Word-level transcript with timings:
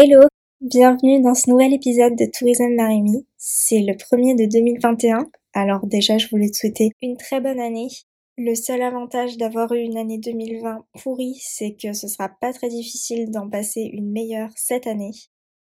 Hello, 0.00 0.20
bienvenue 0.60 1.20
dans 1.22 1.34
ce 1.34 1.50
nouvel 1.50 1.74
épisode 1.74 2.14
de 2.14 2.26
Tourisme 2.26 2.72
Marimi. 2.76 3.26
C'est 3.36 3.80
le 3.80 3.96
premier 3.96 4.36
de 4.36 4.44
2021, 4.44 5.26
alors 5.54 5.88
déjà 5.88 6.18
je 6.18 6.28
voulais 6.28 6.50
te 6.50 6.56
souhaiter 6.56 6.92
une 7.02 7.16
très 7.16 7.40
bonne 7.40 7.58
année. 7.58 7.88
Le 8.36 8.54
seul 8.54 8.80
avantage 8.82 9.36
d'avoir 9.38 9.72
eu 9.72 9.80
une 9.80 9.96
année 9.96 10.18
2020 10.18 10.84
pourrie, 11.02 11.40
c'est 11.42 11.74
que 11.74 11.94
ce 11.94 12.06
sera 12.06 12.28
pas 12.28 12.52
très 12.52 12.68
difficile 12.68 13.32
d'en 13.32 13.50
passer 13.50 13.90
une 13.92 14.12
meilleure 14.12 14.50
cette 14.54 14.86
année. 14.86 15.10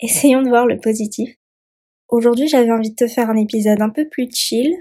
Essayons 0.00 0.42
de 0.42 0.50
voir 0.50 0.66
le 0.66 0.78
positif. 0.80 1.34
Aujourd'hui 2.10 2.46
j'avais 2.46 2.72
envie 2.72 2.90
de 2.90 2.94
te 2.94 3.08
faire 3.08 3.30
un 3.30 3.38
épisode 3.38 3.80
un 3.80 3.88
peu 3.88 4.06
plus 4.06 4.28
chill. 4.30 4.76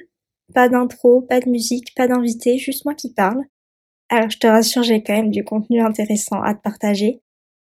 Pas 0.53 0.67
d'intro, 0.67 1.21
pas 1.21 1.39
de 1.39 1.49
musique, 1.49 1.95
pas 1.95 2.09
d'invité, 2.09 2.57
juste 2.57 2.83
moi 2.83 2.93
qui 2.93 3.13
parle. 3.13 3.41
Alors 4.09 4.29
je 4.29 4.37
te 4.37 4.47
rassure, 4.47 4.83
j'ai 4.83 5.01
quand 5.01 5.15
même 5.15 5.31
du 5.31 5.45
contenu 5.45 5.79
intéressant 5.79 6.41
à 6.41 6.55
te 6.55 6.61
partager. 6.61 7.21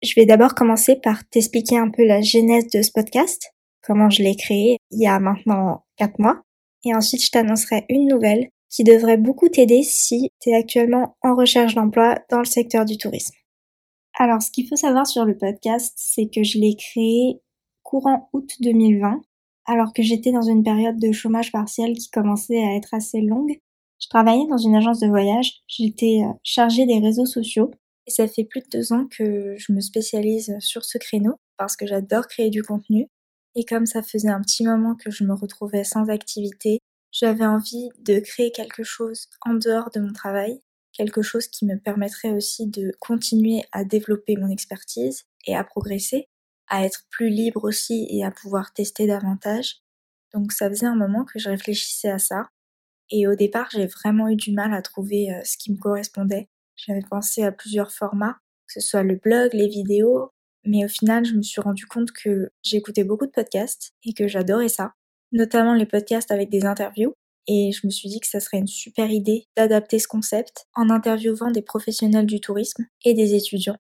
Je 0.04 0.16
vais 0.18 0.26
d'abord 0.26 0.54
commencer 0.54 0.98
par 0.98 1.26
t'expliquer 1.30 1.78
un 1.78 1.90
peu 1.90 2.06
la 2.06 2.20
genèse 2.20 2.68
de 2.68 2.82
ce 2.82 2.92
podcast, 2.92 3.54
comment 3.82 4.10
je 4.10 4.22
l'ai 4.22 4.36
créé 4.36 4.76
il 4.92 5.02
y 5.02 5.08
a 5.08 5.18
maintenant 5.18 5.86
4 5.96 6.20
mois, 6.20 6.42
et 6.84 6.94
ensuite 6.94 7.24
je 7.24 7.32
t'annoncerai 7.32 7.86
une 7.88 8.10
nouvelle 8.10 8.50
qui 8.70 8.84
devrait 8.84 9.16
beaucoup 9.16 9.48
t'aider 9.48 9.82
si 9.82 10.30
tu 10.42 10.50
es 10.50 10.56
actuellement 10.56 11.16
en 11.22 11.36
recherche 11.36 11.76
d'emploi 11.76 12.20
dans 12.30 12.40
le 12.40 12.46
secteur 12.46 12.84
du 12.84 12.98
tourisme. 12.98 13.34
Alors 14.20 14.42
ce 14.42 14.52
qu'il 14.52 14.68
faut 14.68 14.76
savoir 14.76 15.08
sur 15.08 15.24
le 15.24 15.38
podcast, 15.38 15.94
c'est 15.96 16.28
que 16.28 16.44
je 16.44 16.60
l'ai 16.60 16.76
créé 16.76 17.40
courant 17.82 18.28
août 18.34 18.58
2020, 18.60 19.22
alors 19.68 19.94
que 19.94 20.04
j'étais 20.04 20.34
dans 20.34 20.42
une 20.42 20.64
période 20.64 21.00
de 21.00 21.14
chômage 21.14 21.54
partiel 21.54 21.94
qui 21.94 22.10
commençait 22.10 22.62
à 22.62 22.76
être 22.76 22.94
assez 22.94 23.22
longue. 23.22 23.58
Je 24.02 24.10
travaillais 24.10 24.48
dans 24.50 24.58
une 24.58 24.76
agence 24.76 25.00
de 25.00 25.08
voyage, 25.08 25.62
j'étais 25.68 26.24
euh, 26.26 26.34
chargée 26.44 26.86
des 26.86 27.00
réseaux 27.00 27.26
sociaux 27.26 27.72
et 28.08 28.12
ça 28.12 28.28
fait 28.28 28.44
plus 28.44 28.62
de 28.62 28.70
deux 28.72 28.94
ans 28.94 29.08
que 29.08 29.56
je 29.58 29.72
me 29.72 29.80
spécialise 29.80 30.56
sur 30.60 30.84
ce 30.84 30.98
créneau 30.98 31.36
parce 31.58 31.76
que 31.76 31.88
j'adore 31.88 32.28
créer 32.28 32.50
du 32.50 32.64
contenu. 32.64 33.08
Et 33.56 33.66
comme 33.66 33.86
ça 33.86 34.02
faisait 34.02 34.30
un 34.30 34.42
petit 34.42 34.64
moment 34.64 34.96
que 34.96 35.12
je 35.12 35.24
me 35.24 35.34
retrouvais 35.34 35.84
sans 35.84 36.10
activité, 36.10 36.80
j'avais 37.12 37.46
envie 37.46 37.90
de 38.00 38.20
créer 38.20 38.52
quelque 38.52 38.84
chose 38.84 39.28
en 39.46 39.54
dehors 39.54 39.92
de 39.92 40.00
mon 40.00 40.12
travail, 40.12 40.62
quelque 40.92 41.22
chose 41.22 41.48
qui 41.48 41.66
me 41.66 41.78
permettrait 41.78 42.32
aussi 42.32 42.68
de 42.68 42.92
continuer 43.00 43.64
à 43.72 43.84
développer 43.84 44.36
mon 44.36 44.50
expertise 44.50 45.24
et 45.46 45.56
à 45.56 45.64
progresser, 45.64 46.28
à 46.68 46.86
être 46.86 47.04
plus 47.12 47.30
libre 47.30 47.64
aussi 47.64 48.08
et 48.10 48.26
à 48.26 48.32
pouvoir 48.32 48.74
tester 48.74 49.06
davantage. 49.06 49.78
Donc 50.34 50.52
ça 50.52 50.70
faisait 50.70 50.88
un 50.88 50.96
moment 50.96 51.24
que 51.24 51.38
je 51.38 51.50
réfléchissais 51.50 52.10
à 52.10 52.20
ça. 52.20 52.50
Et 53.12 53.28
au 53.28 53.36
départ, 53.36 53.70
j'ai 53.72 53.86
vraiment 53.86 54.30
eu 54.30 54.36
du 54.36 54.52
mal 54.52 54.74
à 54.74 54.82
trouver 54.82 55.32
euh, 55.32 55.42
ce 55.44 55.58
qui 55.58 55.72
me 55.72 55.78
correspondait. 55.78 56.50
J'avais 56.76 57.04
pensé 57.10 57.44
à 57.44 57.52
plusieurs 57.52 57.92
formats, 57.92 58.38
que 58.68 58.74
ce 58.74 58.80
soit 58.82 59.04
le 59.04 59.16
blog, 59.16 59.54
les 59.54 59.68
vidéos, 59.68 60.32
mais 60.66 60.86
au 60.86 60.88
final, 60.88 61.26
je 61.26 61.34
me 61.34 61.42
suis 61.42 61.62
rendu 61.62 61.86
compte 61.86 62.12
que 62.12 62.50
j'écoutais 62.64 63.04
beaucoup 63.04 63.26
de 63.26 63.32
podcasts 63.32 63.92
et 64.04 64.14
que 64.14 64.28
j'adorais 64.28 64.70
ça, 64.70 64.94
notamment 65.32 65.74
les 65.74 65.86
podcasts 65.86 66.32
avec 66.32 66.50
des 66.50 66.66
interviews. 66.66 67.14
Et 67.48 67.72
je 67.74 67.86
me 67.86 67.92
suis 67.92 68.08
dit 68.08 68.22
que 68.22 68.28
ça 68.28 68.40
serait 68.40 68.60
une 68.60 68.68
super 68.68 69.12
idée 69.12 69.46
d'adapter 69.58 70.00
ce 70.00 70.08
concept 70.08 70.66
en 70.76 70.90
interviewant 70.90 71.52
des 71.52 71.62
professionnels 71.62 72.26
du 72.26 72.40
tourisme 72.40 72.86
et 73.04 73.14
des 73.14 73.36
étudiants. 73.36 73.78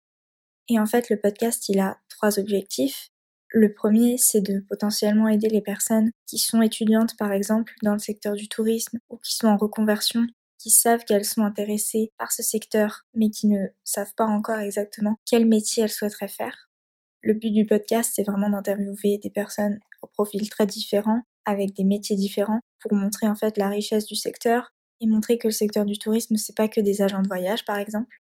Et 0.67 0.79
en 0.79 0.85
fait, 0.85 1.09
le 1.09 1.19
podcast, 1.19 1.69
il 1.69 1.79
a 1.79 1.97
trois 2.09 2.39
objectifs. 2.39 3.09
Le 3.49 3.73
premier, 3.73 4.17
c'est 4.17 4.41
de 4.41 4.59
potentiellement 4.67 5.29
aider 5.29 5.47
les 5.47 5.61
personnes 5.61 6.11
qui 6.25 6.39
sont 6.39 6.61
étudiantes, 6.61 7.15
par 7.17 7.31
exemple, 7.31 7.73
dans 7.83 7.93
le 7.93 7.99
secteur 7.99 8.33
du 8.33 8.49
tourisme 8.49 8.97
ou 9.09 9.17
qui 9.17 9.35
sont 9.35 9.47
en 9.47 9.57
reconversion 9.57 10.25
qui 10.63 10.69
savent 10.69 11.03
qu'elles 11.03 11.25
sont 11.25 11.41
intéressées 11.41 12.13
par 12.17 12.31
ce 12.31 12.41
secteur, 12.41 13.01
mais 13.13 13.29
qui 13.29 13.47
ne 13.47 13.67
savent 13.83 14.13
pas 14.15 14.25
encore 14.25 14.59
exactement 14.59 15.17
quel 15.25 15.45
métier 15.45 15.83
elles 15.83 15.89
souhaiteraient 15.89 16.29
faire. 16.29 16.69
Le 17.21 17.33
but 17.33 17.51
du 17.51 17.65
podcast, 17.65 18.13
c'est 18.15 18.23
vraiment 18.23 18.49
d'interviewer 18.49 19.17
des 19.17 19.29
personnes 19.29 19.77
au 20.01 20.07
profil 20.07 20.49
très 20.49 20.65
différents, 20.65 21.21
avec 21.43 21.73
des 21.73 21.83
métiers 21.83 22.15
différents, 22.15 22.61
pour 22.79 22.93
montrer 22.93 23.27
en 23.27 23.35
fait 23.35 23.57
la 23.57 23.67
richesse 23.67 24.05
du 24.05 24.15
secteur 24.15 24.71
et 25.01 25.05
montrer 25.05 25.37
que 25.37 25.49
le 25.49 25.53
secteur 25.53 25.83
du 25.83 25.97
tourisme, 25.97 26.37
c'est 26.37 26.55
pas 26.55 26.69
que 26.69 26.79
des 26.79 27.01
agents 27.01 27.21
de 27.21 27.27
voyage, 27.27 27.65
par 27.65 27.77
exemple. 27.77 28.15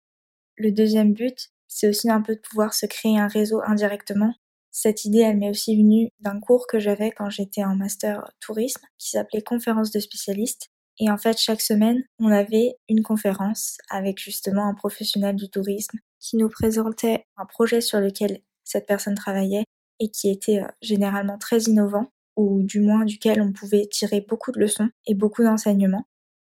Le 0.57 0.71
deuxième 0.71 1.13
but, 1.13 1.51
c'est 1.67 1.89
aussi 1.89 2.09
un 2.09 2.23
peu 2.23 2.33
de 2.33 2.41
pouvoir 2.41 2.73
se 2.73 2.87
créer 2.87 3.19
un 3.19 3.27
réseau 3.27 3.61
indirectement. 3.63 4.33
Cette 4.71 5.05
idée, 5.05 5.19
elle 5.19 5.37
m'est 5.37 5.51
aussi 5.51 5.77
venue 5.77 6.09
d'un 6.21 6.39
cours 6.39 6.65
que 6.65 6.79
j'avais 6.79 7.11
quand 7.11 7.29
j'étais 7.29 7.63
en 7.63 7.75
master 7.75 8.31
tourisme, 8.39 8.81
qui 8.97 9.11
s'appelait 9.11 9.43
conférence 9.43 9.91
de 9.91 9.99
spécialistes, 9.99 10.71
et 10.99 11.09
en 11.09 11.17
fait, 11.17 11.37
chaque 11.37 11.61
semaine, 11.61 12.03
on 12.19 12.31
avait 12.31 12.75
une 12.89 13.01
conférence 13.01 13.77
avec 13.89 14.19
justement 14.19 14.67
un 14.67 14.73
professionnel 14.73 15.35
du 15.35 15.49
tourisme 15.49 15.97
qui 16.19 16.37
nous 16.37 16.49
présentait 16.49 17.25
un 17.37 17.45
projet 17.45 17.81
sur 17.81 17.99
lequel 17.99 18.41
cette 18.63 18.87
personne 18.87 19.15
travaillait 19.15 19.65
et 19.99 20.09
qui 20.09 20.29
était 20.29 20.59
euh, 20.59 20.67
généralement 20.81 21.37
très 21.37 21.59
innovant 21.63 22.11
ou 22.37 22.63
du 22.63 22.79
moins 22.79 23.05
duquel 23.05 23.41
on 23.41 23.51
pouvait 23.51 23.87
tirer 23.91 24.21
beaucoup 24.21 24.51
de 24.51 24.59
leçons 24.59 24.89
et 25.05 25.15
beaucoup 25.15 25.43
d'enseignements. 25.43 26.05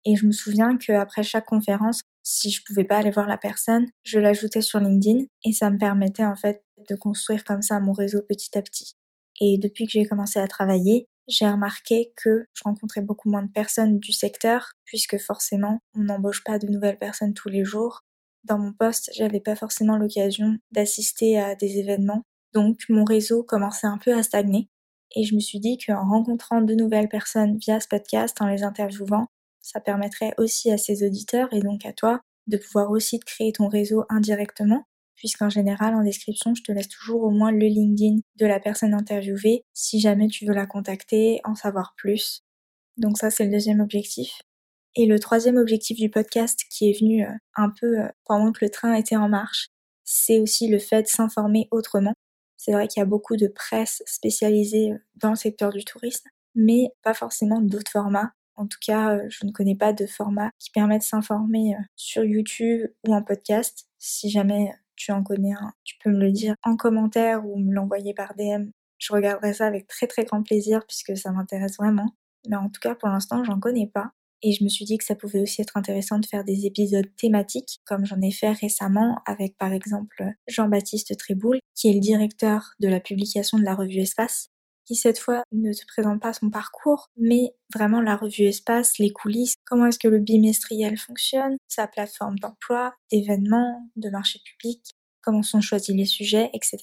Et 0.04 0.16
je 0.16 0.26
me 0.26 0.32
souviens 0.32 0.76
qu'après 0.76 1.22
chaque 1.22 1.46
conférence, 1.46 2.02
si 2.22 2.50
je 2.50 2.62
pouvais 2.64 2.84
pas 2.84 2.98
aller 2.98 3.10
voir 3.10 3.26
la 3.26 3.38
personne, 3.38 3.86
je 4.02 4.18
l'ajoutais 4.18 4.60
sur 4.60 4.78
LinkedIn 4.78 5.24
et 5.44 5.52
ça 5.52 5.70
me 5.70 5.78
permettait 5.78 6.24
en 6.24 6.36
fait 6.36 6.62
de 6.88 6.94
construire 6.94 7.44
comme 7.44 7.62
ça 7.62 7.80
mon 7.80 7.92
réseau 7.92 8.20
petit 8.22 8.56
à 8.56 8.62
petit. 8.62 8.94
Et 9.40 9.58
depuis 9.58 9.86
que 9.86 9.92
j'ai 9.92 10.06
commencé 10.06 10.38
à 10.38 10.46
travailler, 10.46 11.06
j'ai 11.26 11.48
remarqué 11.48 12.12
que 12.16 12.46
je 12.52 12.62
rencontrais 12.64 13.00
beaucoup 13.00 13.30
moins 13.30 13.42
de 13.42 13.50
personnes 13.50 13.98
du 13.98 14.12
secteur, 14.12 14.72
puisque 14.84 15.18
forcément, 15.18 15.78
on 15.94 16.02
n'embauche 16.02 16.44
pas 16.44 16.58
de 16.58 16.66
nouvelles 16.66 16.98
personnes 16.98 17.34
tous 17.34 17.48
les 17.48 17.64
jours. 17.64 18.00
Dans 18.44 18.58
mon 18.58 18.72
poste, 18.72 19.10
j'avais 19.16 19.40
pas 19.40 19.56
forcément 19.56 19.96
l'occasion 19.96 20.58
d'assister 20.70 21.38
à 21.38 21.54
des 21.54 21.78
événements, 21.78 22.22
donc 22.52 22.80
mon 22.88 23.04
réseau 23.04 23.42
commençait 23.42 23.86
un 23.86 23.98
peu 23.98 24.12
à 24.14 24.22
stagner. 24.22 24.68
Et 25.16 25.24
je 25.24 25.34
me 25.34 25.40
suis 25.40 25.60
dit 25.60 25.78
qu'en 25.78 26.08
rencontrant 26.08 26.60
de 26.60 26.74
nouvelles 26.74 27.08
personnes 27.08 27.56
via 27.56 27.80
ce 27.80 27.88
podcast, 27.88 28.36
en 28.40 28.48
les 28.48 28.62
interviewant, 28.62 29.26
ça 29.62 29.80
permettrait 29.80 30.34
aussi 30.36 30.70
à 30.70 30.76
ces 30.76 31.06
auditeurs 31.06 31.52
et 31.52 31.60
donc 31.60 31.86
à 31.86 31.92
toi 31.92 32.20
de 32.46 32.58
pouvoir 32.58 32.90
aussi 32.90 33.18
te 33.18 33.24
créer 33.24 33.52
ton 33.52 33.68
réseau 33.68 34.04
indirectement 34.10 34.84
puisqu'en 35.24 35.48
général, 35.48 35.94
en 35.94 36.04
description, 36.04 36.54
je 36.54 36.62
te 36.62 36.70
laisse 36.70 36.90
toujours 36.90 37.22
au 37.22 37.30
moins 37.30 37.50
le 37.50 37.66
LinkedIn 37.66 38.18
de 38.36 38.44
la 38.44 38.60
personne 38.60 38.92
interviewée 38.92 39.64
si 39.72 39.98
jamais 39.98 40.28
tu 40.28 40.44
veux 40.44 40.52
la 40.52 40.66
contacter, 40.66 41.40
en 41.44 41.54
savoir 41.54 41.94
plus. 41.96 42.42
Donc 42.98 43.16
ça, 43.16 43.30
c'est 43.30 43.46
le 43.46 43.50
deuxième 43.50 43.80
objectif. 43.80 44.42
Et 44.96 45.06
le 45.06 45.18
troisième 45.18 45.56
objectif 45.56 45.96
du 45.96 46.10
podcast 46.10 46.60
qui 46.68 46.90
est 46.90 47.00
venu 47.00 47.24
euh, 47.24 47.30
un 47.56 47.70
peu 47.70 48.00
euh, 48.00 48.08
pendant 48.26 48.52
que 48.52 48.66
le 48.66 48.70
train 48.70 48.92
était 48.92 49.16
en 49.16 49.30
marche, 49.30 49.68
c'est 50.04 50.40
aussi 50.40 50.68
le 50.68 50.78
fait 50.78 51.04
de 51.04 51.08
s'informer 51.08 51.68
autrement. 51.70 52.12
C'est 52.58 52.72
vrai 52.72 52.86
qu'il 52.86 53.00
y 53.00 53.02
a 53.02 53.06
beaucoup 53.06 53.38
de 53.38 53.48
presse 53.48 54.02
spécialisée 54.04 54.92
euh, 54.92 54.98
dans 55.16 55.30
le 55.30 55.36
secteur 55.36 55.70
du 55.70 55.86
tourisme, 55.86 56.28
mais 56.54 56.90
pas 57.02 57.14
forcément 57.14 57.62
d'autres 57.62 57.90
formats. 57.90 58.32
En 58.56 58.66
tout 58.66 58.78
cas, 58.86 59.26
je 59.30 59.46
ne 59.46 59.52
connais 59.52 59.74
pas 59.74 59.94
de 59.94 60.04
format 60.04 60.50
qui 60.58 60.70
permet 60.70 60.98
de 60.98 61.02
s'informer 61.02 61.76
sur 61.96 62.24
YouTube 62.24 62.90
ou 63.08 63.14
en 63.14 63.22
podcast. 63.22 63.88
Si 63.98 64.28
jamais 64.28 64.70
tu 64.96 65.12
en 65.12 65.22
connais 65.22 65.52
un, 65.52 65.72
tu 65.84 65.96
peux 66.02 66.10
me 66.10 66.18
le 66.18 66.32
dire 66.32 66.54
en 66.62 66.76
commentaire 66.76 67.46
ou 67.46 67.58
me 67.58 67.72
l'envoyer 67.72 68.14
par 68.14 68.34
DM. 68.34 68.70
Je 68.98 69.12
regarderai 69.12 69.54
ça 69.54 69.66
avec 69.66 69.86
très 69.86 70.06
très 70.06 70.24
grand 70.24 70.42
plaisir 70.42 70.80
puisque 70.86 71.16
ça 71.16 71.32
m'intéresse 71.32 71.76
vraiment. 71.76 72.14
Mais 72.48 72.56
en 72.56 72.68
tout 72.68 72.80
cas, 72.80 72.94
pour 72.94 73.08
l'instant, 73.08 73.44
j'en 73.44 73.58
connais 73.58 73.90
pas. 73.92 74.12
Et 74.42 74.52
je 74.52 74.62
me 74.62 74.68
suis 74.68 74.84
dit 74.84 74.98
que 74.98 75.04
ça 75.04 75.14
pouvait 75.14 75.40
aussi 75.40 75.62
être 75.62 75.76
intéressant 75.76 76.18
de 76.18 76.26
faire 76.26 76.44
des 76.44 76.66
épisodes 76.66 77.08
thématiques, 77.16 77.80
comme 77.86 78.04
j'en 78.04 78.20
ai 78.20 78.30
fait 78.30 78.52
récemment 78.52 79.22
avec 79.24 79.56
par 79.56 79.72
exemple 79.72 80.22
Jean-Baptiste 80.48 81.16
Tréboul, 81.16 81.60
qui 81.74 81.88
est 81.88 81.94
le 81.94 82.00
directeur 82.00 82.74
de 82.78 82.88
la 82.88 83.00
publication 83.00 83.58
de 83.58 83.64
la 83.64 83.74
revue 83.74 84.00
Espace, 84.00 84.50
qui 84.86 84.94
cette 84.94 85.18
fois 85.18 85.42
ne 85.52 85.72
te 85.72 85.86
présente 85.86 86.20
pas 86.20 86.32
son 86.32 86.50
parcours, 86.50 87.08
mais 87.16 87.54
vraiment 87.74 88.00
la 88.00 88.16
revue 88.16 88.44
Espace, 88.44 88.98
les 88.98 89.12
coulisses, 89.12 89.54
comment 89.64 89.86
est-ce 89.86 89.98
que 89.98 90.08
le 90.08 90.18
bimestriel 90.18 90.96
fonctionne, 90.98 91.56
sa 91.68 91.86
plateforme 91.86 92.38
d'emploi, 92.38 92.94
d'événements, 93.10 93.88
de 93.96 94.10
marché 94.10 94.40
public, 94.44 94.80
comment 95.22 95.42
sont 95.42 95.60
choisis 95.60 95.94
les 95.94 96.04
sujets, 96.04 96.50
etc. 96.52 96.78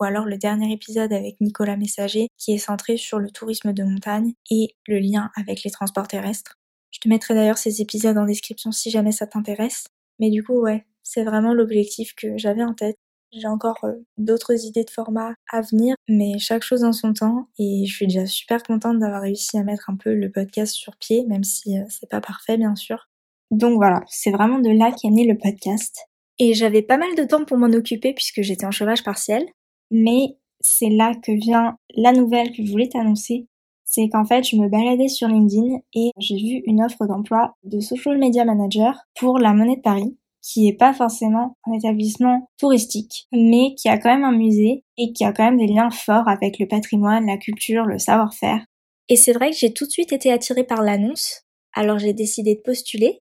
Ou 0.00 0.04
alors 0.04 0.24
le 0.24 0.38
dernier 0.38 0.72
épisode 0.72 1.12
avec 1.12 1.40
Nicolas 1.40 1.76
Messager 1.76 2.28
qui 2.38 2.52
est 2.52 2.58
centré 2.58 2.96
sur 2.96 3.18
le 3.18 3.30
tourisme 3.30 3.72
de 3.72 3.84
montagne 3.84 4.32
et 4.50 4.74
le 4.86 4.98
lien 4.98 5.30
avec 5.36 5.62
les 5.62 5.70
transports 5.70 6.08
terrestres. 6.08 6.54
Je 6.90 6.98
te 6.98 7.08
mettrai 7.08 7.34
d'ailleurs 7.34 7.58
ces 7.58 7.80
épisodes 7.80 8.16
en 8.16 8.24
description 8.24 8.72
si 8.72 8.90
jamais 8.90 9.12
ça 9.12 9.26
t'intéresse. 9.26 9.86
Mais 10.18 10.30
du 10.30 10.42
coup, 10.42 10.60
ouais, 10.60 10.86
c'est 11.02 11.22
vraiment 11.22 11.54
l'objectif 11.54 12.14
que 12.14 12.36
j'avais 12.36 12.64
en 12.64 12.74
tête 12.74 12.96
j'ai 13.32 13.46
encore 13.46 13.78
euh, 13.84 13.94
d'autres 14.18 14.64
idées 14.66 14.84
de 14.84 14.90
format 14.90 15.34
à 15.50 15.60
venir, 15.60 15.94
mais 16.08 16.38
chaque 16.38 16.62
chose 16.62 16.84
en 16.84 16.92
son 16.92 17.12
temps. 17.12 17.48
Et 17.58 17.84
je 17.86 17.94
suis 17.94 18.06
déjà 18.06 18.26
super 18.26 18.62
contente 18.62 18.98
d'avoir 18.98 19.22
réussi 19.22 19.58
à 19.58 19.62
mettre 19.62 19.90
un 19.90 19.96
peu 19.96 20.14
le 20.14 20.30
podcast 20.30 20.72
sur 20.74 20.96
pied, 20.96 21.24
même 21.26 21.44
si 21.44 21.78
euh, 21.78 21.84
c'est 21.88 22.08
pas 22.08 22.20
parfait, 22.20 22.56
bien 22.56 22.74
sûr. 22.76 23.08
Donc 23.50 23.76
voilà, 23.76 24.02
c'est 24.08 24.30
vraiment 24.30 24.58
de 24.58 24.70
là 24.70 24.92
qu'est 24.92 25.10
né 25.10 25.26
le 25.26 25.36
podcast. 25.36 26.06
Et 26.38 26.54
j'avais 26.54 26.82
pas 26.82 26.96
mal 26.96 27.14
de 27.16 27.24
temps 27.24 27.44
pour 27.44 27.58
m'en 27.58 27.66
occuper 27.66 28.14
puisque 28.14 28.42
j'étais 28.42 28.66
en 28.66 28.70
chômage 28.70 29.04
partiel. 29.04 29.44
Mais 29.90 30.36
c'est 30.60 30.88
là 30.88 31.14
que 31.14 31.32
vient 31.32 31.76
la 31.96 32.12
nouvelle 32.12 32.52
que 32.52 32.64
je 32.64 32.70
voulais 32.70 32.88
t'annoncer. 32.88 33.46
C'est 33.84 34.08
qu'en 34.08 34.24
fait, 34.24 34.44
je 34.44 34.56
me 34.56 34.68
baladais 34.68 35.08
sur 35.08 35.26
LinkedIn 35.26 35.78
et 35.94 36.12
j'ai 36.16 36.36
vu 36.36 36.62
une 36.64 36.82
offre 36.82 37.06
d'emploi 37.06 37.54
de 37.64 37.80
social 37.80 38.18
media 38.18 38.44
manager 38.44 38.96
pour 39.18 39.38
la 39.38 39.52
monnaie 39.52 39.76
de 39.76 39.82
Paris 39.82 40.16
qui 40.42 40.68
est 40.68 40.76
pas 40.76 40.92
forcément 40.92 41.56
un 41.66 41.72
établissement 41.72 42.48
touristique, 42.58 43.26
mais 43.32 43.74
qui 43.76 43.88
a 43.88 43.98
quand 43.98 44.10
même 44.10 44.24
un 44.24 44.36
musée 44.36 44.84
et 44.96 45.12
qui 45.12 45.24
a 45.24 45.32
quand 45.32 45.44
même 45.44 45.58
des 45.58 45.66
liens 45.66 45.90
forts 45.90 46.28
avec 46.28 46.58
le 46.58 46.66
patrimoine, 46.66 47.26
la 47.26 47.36
culture, 47.36 47.84
le 47.84 47.98
savoir-faire. 47.98 48.64
Et 49.08 49.16
c'est 49.16 49.32
vrai 49.32 49.50
que 49.50 49.56
j'ai 49.56 49.72
tout 49.72 49.86
de 49.86 49.90
suite 49.90 50.12
été 50.12 50.32
attirée 50.32 50.64
par 50.64 50.82
l'annonce, 50.82 51.42
alors 51.74 51.98
j'ai 51.98 52.12
décidé 52.12 52.54
de 52.54 52.60
postuler. 52.60 53.18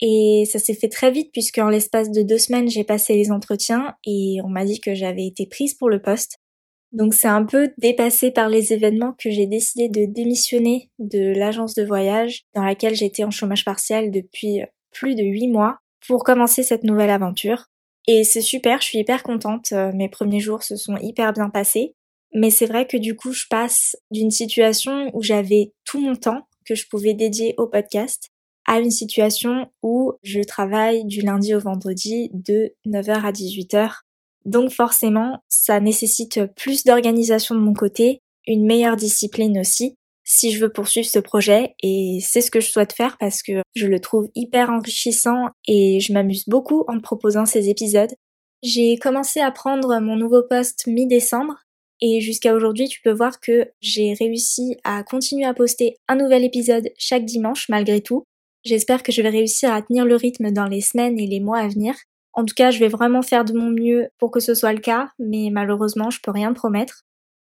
Et 0.00 0.44
ça 0.50 0.58
s'est 0.58 0.74
fait 0.74 0.88
très 0.88 1.10
vite 1.10 1.30
puisque 1.32 1.58
en 1.58 1.68
l'espace 1.68 2.10
de 2.10 2.22
deux 2.22 2.38
semaines 2.38 2.68
j'ai 2.68 2.82
passé 2.82 3.14
les 3.14 3.30
entretiens 3.30 3.94
et 4.04 4.38
on 4.44 4.48
m'a 4.48 4.64
dit 4.64 4.80
que 4.80 4.94
j'avais 4.94 5.26
été 5.26 5.46
prise 5.46 5.74
pour 5.74 5.88
le 5.88 6.02
poste. 6.02 6.38
Donc 6.90 7.14
c'est 7.14 7.28
un 7.28 7.44
peu 7.44 7.70
dépassé 7.78 8.30
par 8.32 8.48
les 8.48 8.72
événements 8.72 9.14
que 9.18 9.30
j'ai 9.30 9.46
décidé 9.46 9.88
de 9.88 10.04
démissionner 10.04 10.90
de 10.98 11.32
l'agence 11.38 11.74
de 11.74 11.84
voyage 11.84 12.42
dans 12.54 12.64
laquelle 12.64 12.94
j'étais 12.94 13.24
en 13.24 13.30
chômage 13.30 13.64
partiel 13.64 14.10
depuis 14.10 14.60
plus 14.90 15.14
de 15.14 15.22
huit 15.22 15.48
mois 15.48 15.78
pour 16.06 16.24
commencer 16.24 16.62
cette 16.62 16.84
nouvelle 16.84 17.10
aventure. 17.10 17.66
Et 18.06 18.24
c'est 18.24 18.40
super, 18.40 18.80
je 18.80 18.86
suis 18.86 18.98
hyper 18.98 19.22
contente, 19.22 19.72
euh, 19.72 19.92
mes 19.94 20.08
premiers 20.08 20.40
jours 20.40 20.62
se 20.62 20.76
sont 20.76 20.96
hyper 20.96 21.32
bien 21.32 21.50
passés. 21.50 21.94
Mais 22.34 22.50
c'est 22.50 22.66
vrai 22.66 22.86
que 22.86 22.96
du 22.96 23.14
coup 23.14 23.32
je 23.32 23.46
passe 23.48 23.96
d'une 24.10 24.30
situation 24.30 25.10
où 25.14 25.22
j'avais 25.22 25.72
tout 25.84 26.00
mon 26.00 26.16
temps 26.16 26.46
que 26.64 26.74
je 26.74 26.88
pouvais 26.88 27.14
dédier 27.14 27.54
au 27.58 27.66
podcast 27.66 28.30
à 28.66 28.80
une 28.80 28.90
situation 28.90 29.70
où 29.82 30.12
je 30.22 30.40
travaille 30.40 31.04
du 31.04 31.20
lundi 31.20 31.54
au 31.54 31.60
vendredi 31.60 32.30
de 32.32 32.74
9h 32.86 33.24
à 33.24 33.32
18h 33.32 34.02
donc 34.44 34.70
forcément, 34.70 35.42
ça 35.48 35.80
nécessite 35.80 36.40
plus 36.56 36.84
d'organisation 36.84 37.54
de 37.54 37.60
mon 37.60 37.74
côté, 37.74 38.20
une 38.46 38.66
meilleure 38.66 38.96
discipline 38.96 39.58
aussi, 39.58 39.96
si 40.32 40.50
je 40.50 40.60
veux 40.60 40.72
poursuivre 40.72 41.06
ce 41.06 41.18
projet 41.18 41.74
et 41.82 42.20
c'est 42.22 42.40
ce 42.40 42.50
que 42.50 42.60
je 42.60 42.70
souhaite 42.70 42.94
faire 42.94 43.18
parce 43.18 43.42
que 43.42 43.60
je 43.74 43.86
le 43.86 44.00
trouve 44.00 44.30
hyper 44.34 44.70
enrichissant 44.70 45.50
et 45.68 46.00
je 46.00 46.14
m'amuse 46.14 46.48
beaucoup 46.48 46.84
en 46.88 47.00
proposant 47.00 47.44
ces 47.44 47.68
épisodes. 47.68 48.12
J'ai 48.62 48.96
commencé 48.96 49.40
à 49.40 49.50
prendre 49.50 50.00
mon 50.00 50.16
nouveau 50.16 50.42
poste 50.42 50.86
mi-décembre 50.86 51.56
et 52.00 52.22
jusqu'à 52.22 52.54
aujourd'hui 52.54 52.88
tu 52.88 53.02
peux 53.02 53.12
voir 53.12 53.40
que 53.40 53.70
j'ai 53.82 54.14
réussi 54.14 54.78
à 54.84 55.02
continuer 55.02 55.44
à 55.44 55.52
poster 55.52 55.96
un 56.08 56.16
nouvel 56.16 56.44
épisode 56.44 56.88
chaque 56.96 57.26
dimanche 57.26 57.68
malgré 57.68 58.00
tout. 58.00 58.24
J'espère 58.64 59.02
que 59.02 59.12
je 59.12 59.20
vais 59.20 59.28
réussir 59.28 59.70
à 59.70 59.82
tenir 59.82 60.06
le 60.06 60.16
rythme 60.16 60.50
dans 60.50 60.66
les 60.66 60.80
semaines 60.80 61.18
et 61.18 61.26
les 61.26 61.40
mois 61.40 61.58
à 61.58 61.68
venir 61.68 61.94
en 62.34 62.46
tout 62.46 62.54
cas, 62.54 62.70
je 62.70 62.78
vais 62.78 62.88
vraiment 62.88 63.20
faire 63.20 63.44
de 63.44 63.52
mon 63.52 63.70
mieux 63.70 64.08
pour 64.18 64.30
que 64.30 64.40
ce 64.40 64.54
soit 64.54 64.72
le 64.72 64.80
cas, 64.80 65.10
mais 65.18 65.50
malheureusement, 65.52 66.08
je 66.08 66.18
peux 66.22 66.30
rien 66.30 66.54
promettre. 66.54 67.02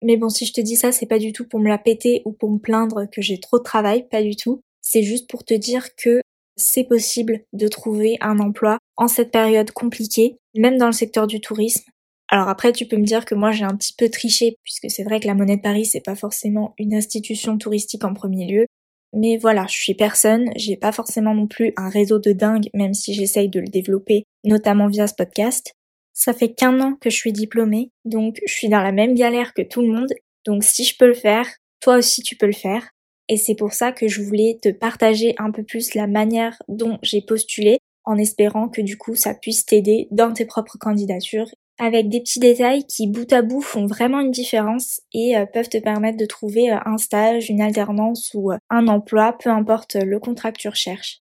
Mais 0.03 0.17
bon, 0.17 0.29
si 0.29 0.47
je 0.47 0.53
te 0.53 0.61
dis 0.61 0.77
ça, 0.77 0.93
c'est 0.93 1.07
pas 1.07 1.19
du 1.19 1.33
tout 1.33 1.47
pour 1.47 1.61
me 1.61 1.69
la 1.69 1.79
péter 1.79 2.23
ou 2.25 2.33
pour 2.33 2.51
me 2.51 2.59
plaindre 2.59 3.07
que 3.11 3.21
j'ai 3.21 3.41
trop 3.41 3.59
de 3.59 3.65
travail, 3.65 4.09
pas 4.09 4.23
du 4.23 4.37
tout. 4.37 4.61
C'est 4.81 5.03
juste 5.03 5.29
pour 5.29 5.45
te 5.45 5.55
dire 5.55 5.95
que 5.97 6.21
c'est 6.57 6.85
possible 6.85 7.41
de 7.53 7.69
trouver 7.69 8.17
un 8.21 8.39
emploi 8.39 8.79
en 8.97 9.09
cette 9.09 9.31
période 9.31 9.71
compliquée, 9.71 10.37
même 10.55 10.79
dans 10.79 10.87
le 10.87 10.93
secteur 10.93 11.27
du 11.27 11.41
tourisme. 11.41 11.91
Alors 12.29 12.49
après, 12.49 12.73
tu 12.73 12.87
peux 12.87 12.97
me 12.97 13.05
dire 13.05 13.25
que 13.25 13.35
moi 13.35 13.53
j'ai 13.53 13.65
un 13.65 13.77
petit 13.77 13.95
peu 13.97 14.09
triché, 14.09 14.57
puisque 14.63 14.91
c'est 14.91 15.05
vrai 15.05 15.21
que 15.21 15.27
la 15.27 15.35
Monnaie 15.35 15.57
de 15.57 15.63
Paris, 15.63 15.87
c'est 15.87 16.05
pas 16.05 16.15
forcément 16.15 16.75
une 16.79 16.95
institution 16.95 17.57
touristique 17.57 18.05
en 18.05 18.13
premier 18.13 18.47
lieu, 18.47 18.67
mais 19.15 19.39
voilà, 19.39 19.67
je 19.69 19.75
suis 19.75 19.95
personne, 19.95 20.51
j'ai 20.57 20.77
pas 20.77 20.93
forcément 20.93 21.35
non 21.35 21.47
plus 21.47 21.73
un 21.77 21.89
réseau 21.89 22.19
de 22.19 22.33
dingue, 22.33 22.69
même 22.75 22.93
si 22.93 23.15
j'essaye 23.15 23.49
de 23.49 23.61
le 23.61 23.69
développer, 23.69 24.25
notamment 24.45 24.89
via 24.89 25.07
ce 25.07 25.15
podcast. 25.15 25.73
Ça 26.19 26.33
fait 26.33 26.53
qu'un 26.53 26.81
an 26.81 26.95
que 27.01 27.11
je 27.11 27.15
suis 27.15 27.33
diplômée, 27.33 27.93
donc 28.05 28.41
je 28.45 28.53
suis 28.53 28.69
dans 28.69 28.83
la 28.83 28.91
même 28.91 29.15
galère 29.15 29.55
que 29.55 29.63
tout 29.63 29.83
le 29.83 29.93
monde, 29.93 30.13
donc 30.45 30.65
si 30.65 30.83
je 30.83 30.97
peux 30.99 31.07
le 31.07 31.15
faire, 31.15 31.47
toi 31.81 31.97
aussi 31.97 32.23
tu 32.23 32.35
peux 32.35 32.47
le 32.47 32.53
faire. 32.53 32.89
Et 33.29 33.37
c'est 33.37 33.55
pour 33.55 33.73
ça 33.73 33.93
que 33.93 34.09
je 34.09 34.21
voulais 34.21 34.59
te 34.61 34.71
partager 34.71 35.37
un 35.39 35.53
peu 35.53 35.63
plus 35.63 35.95
la 35.95 36.09
manière 36.09 36.61
dont 36.67 36.99
j'ai 37.03 37.23
postulé, 37.23 37.79
en 38.05 38.19
espérant 38.19 38.69
que 38.69 38.81
du 38.81 38.99
coup 38.99 39.15
ça 39.15 39.33
puisse 39.33 39.65
t'aider 39.65 40.09
dans 40.11 40.33
tes 40.33 40.45
propres 40.45 40.77
candidatures 40.77 41.53
avec 41.79 42.09
des 42.09 42.19
petits 42.19 42.41
détails 42.41 42.85
qui 42.85 43.07
bout 43.07 43.33
à 43.33 43.43
bout 43.43 43.61
font 43.61 43.87
vraiment 43.87 44.19
une 44.19 44.33
différence 44.33 45.01
et 45.13 45.37
euh, 45.37 45.47
peuvent 45.47 45.69
te 45.69 45.79
permettre 45.79 46.19
de 46.19 46.27
trouver 46.27 46.73
euh, 46.73 46.79
un 46.85 46.99
stage, 46.99 47.49
une 47.49 47.63
alternance 47.63 48.33
ou 48.35 48.51
euh, 48.51 48.59
un 48.71 48.89
emploi, 48.89 49.37
peu 49.39 49.51
importe 49.51 49.95
le 49.95 50.19
contrat 50.19 50.51
que 50.51 50.59
tu 50.59 50.69
recherches. 50.69 51.21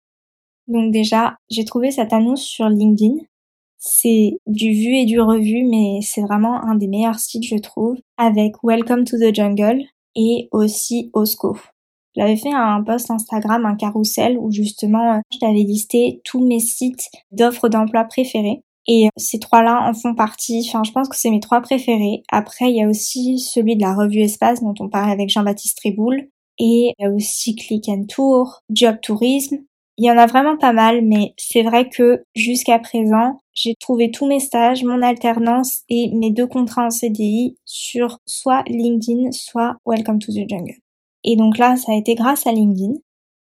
Donc 0.68 0.94
déjà, 0.94 1.38
j'ai 1.50 1.66
trouvé 1.66 1.89
cette 1.89 2.13
annonce 2.13 2.44
sur 2.44 2.69
LinkedIn. 2.69 3.16
C'est 3.85 4.38
du 4.47 4.71
vu 4.71 4.95
et 4.95 5.03
du 5.03 5.19
revu, 5.19 5.65
mais 5.65 6.00
c'est 6.01 6.21
vraiment 6.21 6.63
un 6.63 6.75
des 6.75 6.88
meilleurs 6.88 7.19
sites, 7.19 7.44
je 7.44 7.57
trouve, 7.57 7.97
avec 8.15 8.53
Welcome 8.63 9.03
to 9.03 9.18
the 9.18 9.35
Jungle 9.35 9.81
et 10.15 10.47
aussi 10.53 11.09
Osco. 11.12 11.57
J'avais 12.15 12.38
fait 12.38 12.53
un 12.53 12.81
post 12.81 13.12
Instagram, 13.12 13.65
un 13.65 13.75
carrousel, 13.75 14.38
où 14.39 14.51
justement, 14.51 15.21
je 15.33 15.38
t'avais 15.38 15.63
listé 15.63 16.21
tous 16.24 16.39
mes 16.45 16.62
sites 16.62 17.09
d'offres 17.31 17.68
d'emploi 17.68 18.06
préférés. 18.06 18.62
Et 18.88 19.07
euh, 19.07 19.09
ces 19.18 19.39
trois-là 19.39 19.89
en 19.89 19.94
font 19.94 20.15
partie. 20.15 20.65
Enfin, 20.65 20.83
je 20.86 20.94
pense 20.94 21.09
que 21.09 21.18
c'est 21.18 21.29
mes 21.29 21.41
trois 21.41 21.59
préférés. 21.59 22.24
Après, 22.31 22.69
il 22.71 22.77
y 22.77 22.83
a 22.83 22.88
aussi 22.88 23.38
celui 23.38 23.75
de 23.75 23.81
la 23.81 23.95
revue 23.95 24.21
Espace 24.21 24.63
dont 24.63 24.75
on 24.79 24.88
parlait 24.88 25.12
avec 25.12 25.29
Jean-Baptiste 25.29 25.77
Tréboul. 25.79 26.29
Et 26.57 26.94
il 26.97 27.03
y 27.03 27.06
a 27.06 27.09
aussi 27.09 27.57
Click 27.57 27.89
and 27.89 28.06
Tour, 28.07 28.62
Job 28.69 28.95
Tourisme. 29.01 29.57
Il 29.98 30.06
y 30.06 30.12
en 30.12 30.18
a 30.18 30.25
vraiment 30.25 30.57
pas 30.57 30.74
mal, 30.74 31.04
mais 31.04 31.34
c'est 31.38 31.62
vrai 31.62 31.88
que 31.88 32.24
jusqu'à 32.36 32.80
présent, 32.80 33.40
j'ai 33.54 33.75
trouvé 33.75 34.10
tous 34.10 34.25
mes 34.25 34.40
stages, 34.40 34.84
mon 34.84 35.04
alternance 35.04 35.84
et 35.88 36.10
mes 36.13 36.31
deux 36.31 36.48
contrats 36.48 36.88
en 36.88 36.90
CDI 36.90 37.56
sur 37.63 38.19
soit 38.25 38.63
LinkedIn, 38.68 39.31
soit 39.31 39.75
Welcome 39.86 40.18
to 40.19 40.31
the 40.31 40.50
Jungle. 40.50 40.78
Et 41.24 41.36
donc 41.36 41.60
là, 41.60 41.75
ça 41.75 41.92
a 41.92 41.95
été 41.95 42.16
grâce 42.16 42.48
à 42.48 42.51
LinkedIn. 42.51 42.94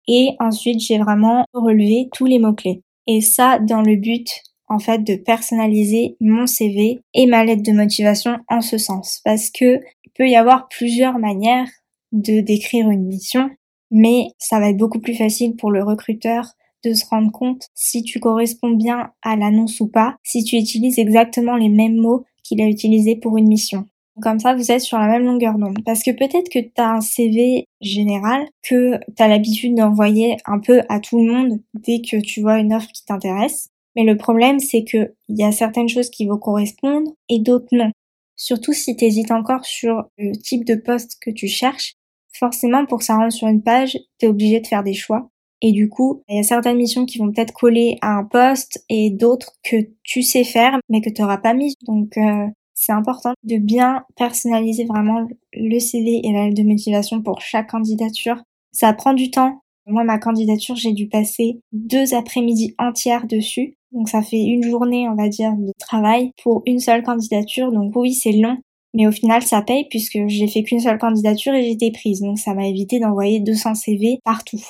Et 0.07 0.31
ensuite, 0.39 0.81
j'ai 0.81 0.97
vraiment 0.97 1.45
relevé 1.53 2.09
tous 2.13 2.25
les 2.25 2.39
mots-clés. 2.39 2.81
Et 3.07 3.21
ça, 3.21 3.59
dans 3.59 3.81
le 3.81 3.95
but 3.95 4.27
en 4.67 4.79
fait 4.79 5.03
de 5.03 5.15
personnaliser 5.15 6.17
mon 6.19 6.47
CV 6.47 7.01
et 7.13 7.25
ma 7.25 7.43
lettre 7.45 7.63
de 7.63 7.71
motivation 7.71 8.37
en 8.49 8.61
ce 8.61 8.77
sens 8.77 9.21
parce 9.23 9.49
que 9.49 9.79
il 10.03 10.11
peut 10.15 10.27
y 10.27 10.35
avoir 10.35 10.67
plusieurs 10.67 11.19
manières 11.19 11.69
de 12.11 12.41
décrire 12.41 12.89
une 12.89 13.05
mission 13.05 13.49
mais 13.93 14.31
ça 14.39 14.59
va 14.59 14.71
être 14.71 14.77
beaucoup 14.77 14.99
plus 14.99 15.13
facile 15.13 15.55
pour 15.55 15.71
le 15.71 15.83
recruteur 15.83 16.47
de 16.83 16.93
se 16.93 17.05
rendre 17.05 17.31
compte 17.31 17.67
si 17.75 18.03
tu 18.03 18.19
corresponds 18.19 18.71
bien 18.71 19.11
à 19.21 19.37
l'annonce 19.37 19.79
ou 19.79 19.87
pas, 19.87 20.17
si 20.23 20.43
tu 20.43 20.57
utilises 20.57 20.99
exactement 20.99 21.55
les 21.55 21.69
mêmes 21.69 21.95
mots 21.95 22.25
qu'il 22.43 22.61
a 22.61 22.67
utilisés 22.67 23.15
pour 23.15 23.37
une 23.37 23.47
mission. 23.47 23.85
Comme 24.21 24.39
ça, 24.39 24.55
vous 24.55 24.71
êtes 24.71 24.81
sur 24.81 24.97
la 24.97 25.07
même 25.07 25.23
longueur 25.23 25.57
d'onde. 25.57 25.77
Parce 25.85 26.03
que 26.03 26.11
peut-être 26.11 26.49
que 26.49 26.59
tu 26.59 26.71
as 26.77 26.91
un 26.91 27.01
CV 27.01 27.67
général 27.81 28.45
que 28.61 28.99
tu 29.15 29.23
as 29.23 29.27
l'habitude 29.27 29.75
d'envoyer 29.75 30.37
un 30.45 30.59
peu 30.59 30.81
à 30.89 30.99
tout 30.99 31.19
le 31.19 31.31
monde 31.31 31.59
dès 31.73 32.01
que 32.01 32.19
tu 32.19 32.41
vois 32.41 32.59
une 32.59 32.73
offre 32.73 32.91
qui 32.93 33.05
t'intéresse. 33.05 33.69
Mais 33.95 34.03
le 34.03 34.17
problème, 34.17 34.59
c'est 34.59 34.83
que 34.83 35.13
il 35.29 35.39
y 35.39 35.43
a 35.43 35.51
certaines 35.51 35.89
choses 35.89 36.09
qui 36.09 36.25
vont 36.25 36.37
correspondre 36.37 37.11
et 37.29 37.39
d'autres 37.39 37.67
non. 37.71 37.91
Surtout 38.35 38.73
si 38.73 38.95
tu 38.95 39.05
hésites 39.05 39.31
encore 39.31 39.65
sur 39.65 40.03
le 40.17 40.35
type 40.35 40.65
de 40.65 40.75
poste 40.75 41.17
que 41.21 41.29
tu 41.29 41.47
cherches, 41.47 41.93
forcément 42.37 42.85
pour 42.85 42.99
que 42.99 43.29
sur 43.29 43.47
une 43.47 43.63
page, 43.63 43.97
tu 44.19 44.25
es 44.25 44.29
obligé 44.29 44.59
de 44.59 44.67
faire 44.67 44.83
des 44.83 44.93
choix. 44.93 45.29
Et 45.61 45.71
du 45.71 45.87
coup, 45.87 46.23
il 46.27 46.35
y 46.35 46.39
a 46.39 46.43
certaines 46.43 46.77
missions 46.77 47.05
qui 47.05 47.19
vont 47.19 47.31
peut-être 47.31 47.53
coller 47.53 47.97
à 48.01 48.17
un 48.17 48.25
poste 48.25 48.83
et 48.89 49.11
d'autres 49.11 49.53
que 49.63 49.77
tu 50.03 50.21
sais 50.21 50.43
faire 50.43 50.77
mais 50.89 50.99
que 50.99 51.09
tu 51.09 51.21
n'auras 51.21 51.37
pas 51.37 51.53
mis. 51.53 51.75
Donc 51.87 52.17
euh, 52.17 52.47
c'est 52.73 52.91
important 52.91 53.33
de 53.43 53.57
bien 53.57 54.03
personnaliser 54.17 54.83
vraiment 54.83 55.25
le 55.53 55.79
CV 55.79 56.19
et 56.23 56.33
la 56.33 56.45
lettre 56.45 56.61
de 56.61 56.67
motivation 56.67 57.21
pour 57.21 57.39
chaque 57.39 57.69
candidature. 57.69 58.43
Ça 58.73 58.91
prend 58.93 59.13
du 59.13 59.31
temps. 59.31 59.61
Moi, 59.85 60.03
ma 60.03 60.17
candidature, 60.17 60.75
j'ai 60.75 60.93
dû 60.93 61.07
passer 61.07 61.59
deux 61.71 62.13
après-midi 62.13 62.75
entières 62.77 63.27
dessus 63.27 63.77
donc 63.93 64.09
ça 64.09 64.23
fait 64.23 64.41
une 64.41 64.63
journée, 64.63 65.07
on 65.07 65.15
va 65.15 65.29
dire, 65.29 65.53
de 65.55 65.71
travail 65.77 66.31
pour 66.41 66.63
une 66.65 66.79
seule 66.79 67.03
candidature. 67.03 67.71
Donc 67.71 67.95
oui, 67.95 68.13
c'est 68.13 68.31
long, 68.31 68.57
mais 68.93 69.07
au 69.07 69.11
final, 69.11 69.41
ça 69.41 69.61
paye 69.61 69.87
puisque 69.89 70.19
j'ai 70.27 70.47
fait 70.47 70.63
qu'une 70.63 70.79
seule 70.79 70.97
candidature 70.97 71.53
et 71.53 71.63
j'étais 71.63 71.91
prise. 71.91 72.21
Donc 72.21 72.39
ça 72.39 72.53
m'a 72.53 72.67
évité 72.67 72.99
d'envoyer 72.99 73.39
200 73.39 73.75
CV 73.75 74.19
partout. 74.23 74.61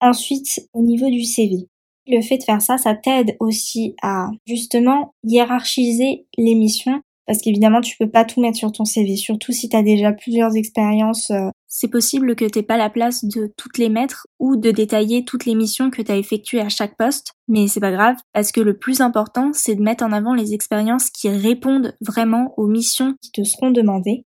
Ensuite, 0.00 0.68
au 0.72 0.82
niveau 0.82 1.10
du 1.10 1.24
CV. 1.24 1.66
Le 2.06 2.22
fait 2.22 2.38
de 2.38 2.44
faire 2.44 2.62
ça, 2.62 2.78
ça 2.78 2.94
t'aide 2.94 3.36
aussi 3.40 3.94
à 4.02 4.30
justement 4.46 5.12
hiérarchiser 5.24 6.26
les 6.38 6.54
missions 6.54 7.02
parce 7.28 7.42
qu'évidemment 7.42 7.82
tu 7.82 7.96
peux 7.98 8.08
pas 8.08 8.24
tout 8.24 8.40
mettre 8.40 8.56
sur 8.56 8.72
ton 8.72 8.86
CV, 8.86 9.16
surtout 9.16 9.52
si 9.52 9.68
tu 9.68 9.76
as 9.76 9.82
déjà 9.82 10.12
plusieurs 10.12 10.56
expériences. 10.56 11.30
Euh, 11.30 11.50
c'est 11.66 11.90
possible 11.90 12.34
que 12.34 12.46
t'aies 12.46 12.62
pas 12.62 12.78
la 12.78 12.88
place 12.88 13.24
de 13.24 13.52
toutes 13.58 13.76
les 13.76 13.90
mettre 13.90 14.26
ou 14.38 14.56
de 14.56 14.70
détailler 14.70 15.26
toutes 15.26 15.44
les 15.44 15.54
missions 15.54 15.90
que 15.90 16.00
tu 16.00 16.10
as 16.10 16.16
effectuées 16.16 16.62
à 16.62 16.70
chaque 16.70 16.96
poste, 16.96 17.34
mais 17.46 17.68
c'est 17.68 17.80
pas 17.80 17.92
grave 17.92 18.16
parce 18.32 18.50
que 18.50 18.62
le 18.62 18.78
plus 18.78 19.02
important 19.02 19.50
c'est 19.52 19.74
de 19.74 19.82
mettre 19.82 20.02
en 20.02 20.12
avant 20.12 20.32
les 20.32 20.54
expériences 20.54 21.10
qui 21.10 21.28
répondent 21.28 21.94
vraiment 22.00 22.54
aux 22.56 22.66
missions 22.66 23.14
qui 23.20 23.30
te 23.30 23.44
seront 23.44 23.70
demandées. 23.70 24.24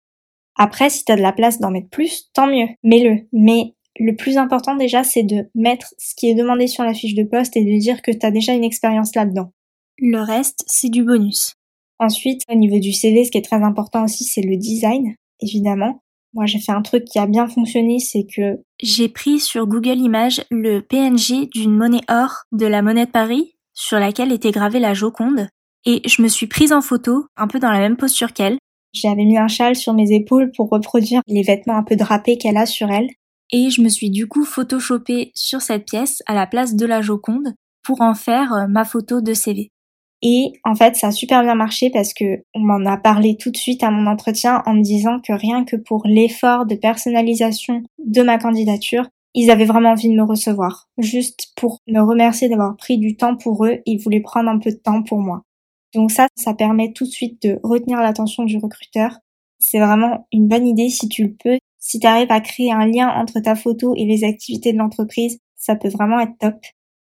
Après, 0.56 0.90
si 0.90 1.06
tu 1.06 1.12
as 1.12 1.16
de 1.16 1.22
la 1.22 1.32
place 1.32 1.58
d'en 1.58 1.70
mettre 1.70 1.88
plus, 1.88 2.28
tant 2.34 2.46
mieux, 2.46 2.66
mets-le. 2.84 3.26
Mais 3.32 3.74
le 3.98 4.14
plus 4.14 4.36
important 4.36 4.76
déjà, 4.76 5.04
c'est 5.04 5.22
de 5.22 5.48
mettre 5.54 5.94
ce 5.96 6.14
qui 6.14 6.28
est 6.28 6.34
demandé 6.34 6.66
sur 6.66 6.84
la 6.84 6.92
fiche 6.92 7.14
de 7.14 7.24
poste 7.24 7.56
et 7.56 7.64
de 7.64 7.80
dire 7.80 8.02
que 8.02 8.10
tu 8.10 8.26
as 8.26 8.30
déjà 8.30 8.52
une 8.52 8.64
expérience 8.64 9.14
là-dedans. 9.14 9.52
Le 9.96 10.20
reste, 10.20 10.62
c'est 10.66 10.90
du 10.90 11.02
bonus. 11.02 11.56
Ensuite, 12.00 12.42
au 12.50 12.54
niveau 12.54 12.78
du 12.78 12.92
CV, 12.92 13.24
ce 13.24 13.30
qui 13.30 13.36
est 13.36 13.44
très 13.44 13.62
important 13.62 14.04
aussi, 14.04 14.24
c'est 14.24 14.40
le 14.40 14.56
design, 14.56 15.14
évidemment. 15.40 16.00
Moi, 16.32 16.46
j'ai 16.46 16.58
fait 16.58 16.72
un 16.72 16.80
truc 16.80 17.04
qui 17.04 17.18
a 17.18 17.26
bien 17.26 17.46
fonctionné, 17.46 17.98
c'est 17.98 18.24
que 18.24 18.62
j'ai 18.82 19.10
pris 19.10 19.38
sur 19.38 19.66
Google 19.66 19.98
Images 19.98 20.42
le 20.50 20.80
PNG 20.80 21.50
d'une 21.54 21.76
monnaie 21.76 22.00
or 22.08 22.44
de 22.52 22.64
la 22.64 22.80
monnaie 22.80 23.04
de 23.04 23.10
Paris 23.10 23.52
sur 23.74 23.98
laquelle 23.98 24.32
était 24.32 24.50
gravée 24.50 24.80
la 24.80 24.94
Joconde, 24.94 25.48
et 25.84 26.00
je 26.06 26.22
me 26.22 26.28
suis 26.28 26.46
prise 26.46 26.72
en 26.72 26.80
photo, 26.80 27.26
un 27.36 27.48
peu 27.48 27.58
dans 27.58 27.70
la 27.70 27.80
même 27.80 27.96
posture 27.96 28.32
qu'elle. 28.32 28.58
J'avais 28.94 29.24
mis 29.24 29.38
un 29.38 29.48
châle 29.48 29.76
sur 29.76 29.92
mes 29.92 30.12
épaules 30.12 30.52
pour 30.56 30.70
reproduire 30.70 31.20
les 31.26 31.42
vêtements 31.42 31.76
un 31.76 31.84
peu 31.84 31.96
drapés 31.96 32.38
qu'elle 32.38 32.56
a 32.56 32.66
sur 32.66 32.90
elle. 32.90 33.08
Et 33.52 33.70
je 33.70 33.82
me 33.82 33.88
suis 33.88 34.10
du 34.10 34.26
coup 34.26 34.44
photoshopée 34.44 35.32
sur 35.34 35.60
cette 35.60 35.86
pièce 35.86 36.22
à 36.26 36.34
la 36.34 36.46
place 36.46 36.76
de 36.76 36.86
la 36.86 37.02
Joconde 37.02 37.54
pour 37.82 38.00
en 38.00 38.14
faire 38.14 38.52
euh, 38.52 38.66
ma 38.68 38.84
photo 38.84 39.20
de 39.20 39.34
CV. 39.34 39.70
Et 40.22 40.52
en 40.64 40.74
fait, 40.74 40.96
ça 40.96 41.08
a 41.08 41.12
super 41.12 41.42
bien 41.42 41.54
marché 41.54 41.90
parce 41.90 42.12
que 42.12 42.42
on 42.54 42.60
m'en 42.60 42.84
a 42.84 42.98
parlé 42.98 43.36
tout 43.36 43.50
de 43.50 43.56
suite 43.56 43.82
à 43.82 43.90
mon 43.90 44.06
entretien 44.06 44.62
en 44.66 44.74
me 44.74 44.82
disant 44.82 45.20
que 45.20 45.32
rien 45.32 45.64
que 45.64 45.76
pour 45.76 46.02
l'effort 46.06 46.66
de 46.66 46.74
personnalisation 46.74 47.82
de 47.98 48.22
ma 48.22 48.38
candidature, 48.38 49.08
ils 49.34 49.50
avaient 49.50 49.64
vraiment 49.64 49.90
envie 49.90 50.08
de 50.08 50.14
me 50.14 50.24
recevoir. 50.24 50.88
Juste 50.98 51.52
pour 51.56 51.78
me 51.86 52.00
remercier 52.00 52.48
d'avoir 52.48 52.76
pris 52.76 52.98
du 52.98 53.16
temps 53.16 53.36
pour 53.36 53.64
eux, 53.64 53.78
ils 53.86 53.98
voulaient 53.98 54.20
prendre 54.20 54.50
un 54.50 54.58
peu 54.58 54.70
de 54.70 54.76
temps 54.76 55.02
pour 55.02 55.18
moi. 55.18 55.42
Donc 55.94 56.10
ça, 56.10 56.28
ça 56.36 56.54
permet 56.54 56.92
tout 56.92 57.04
de 57.04 57.10
suite 57.10 57.42
de 57.42 57.58
retenir 57.62 58.00
l'attention 58.00 58.44
du 58.44 58.58
recruteur. 58.58 59.18
C'est 59.58 59.78
vraiment 59.78 60.26
une 60.32 60.48
bonne 60.48 60.66
idée 60.66 60.88
si 60.88 61.08
tu 61.08 61.24
le 61.24 61.34
peux. 61.42 61.58
Si 61.78 61.98
tu 61.98 62.06
arrives 62.06 62.30
à 62.30 62.40
créer 62.40 62.72
un 62.72 62.86
lien 62.86 63.08
entre 63.08 63.40
ta 63.40 63.54
photo 63.56 63.94
et 63.96 64.04
les 64.04 64.24
activités 64.24 64.72
de 64.72 64.78
l'entreprise, 64.78 65.38
ça 65.56 65.76
peut 65.76 65.88
vraiment 65.88 66.20
être 66.20 66.36
top. 66.38 66.56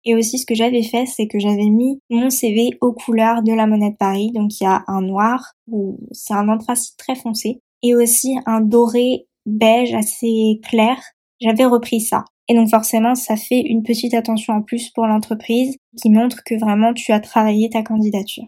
Et 0.04 0.14
aussi, 0.14 0.38
ce 0.38 0.46
que 0.46 0.54
j'avais 0.54 0.82
fait, 0.82 1.06
c'est 1.06 1.26
que 1.26 1.38
j'avais 1.38 1.68
mis 1.68 2.00
mon 2.08 2.30
CV 2.30 2.70
aux 2.80 2.92
couleurs 2.92 3.42
de 3.42 3.52
la 3.52 3.66
monnaie 3.66 3.90
de 3.90 3.96
Paris. 3.96 4.32
Donc, 4.32 4.58
il 4.60 4.64
y 4.64 4.66
a 4.66 4.82
un 4.86 5.02
noir, 5.02 5.52
ou 5.68 5.98
c'est 6.12 6.34
un 6.34 6.48
anthracite 6.48 6.96
très 6.96 7.14
foncé, 7.14 7.60
et 7.82 7.94
aussi 7.94 8.38
un 8.46 8.60
doré 8.60 9.26
beige 9.46 9.94
assez 9.94 10.60
clair. 10.68 10.96
J'avais 11.40 11.64
repris 11.64 12.00
ça. 12.00 12.24
Et 12.48 12.54
donc, 12.54 12.68
forcément, 12.68 13.14
ça 13.14 13.36
fait 13.36 13.60
une 13.60 13.82
petite 13.82 14.14
attention 14.14 14.54
en 14.54 14.62
plus 14.62 14.90
pour 14.90 15.06
l'entreprise 15.06 15.76
qui 16.00 16.10
montre 16.10 16.42
que 16.44 16.58
vraiment 16.58 16.92
tu 16.94 17.12
as 17.12 17.20
travaillé 17.20 17.68
ta 17.70 17.82
candidature. 17.82 18.44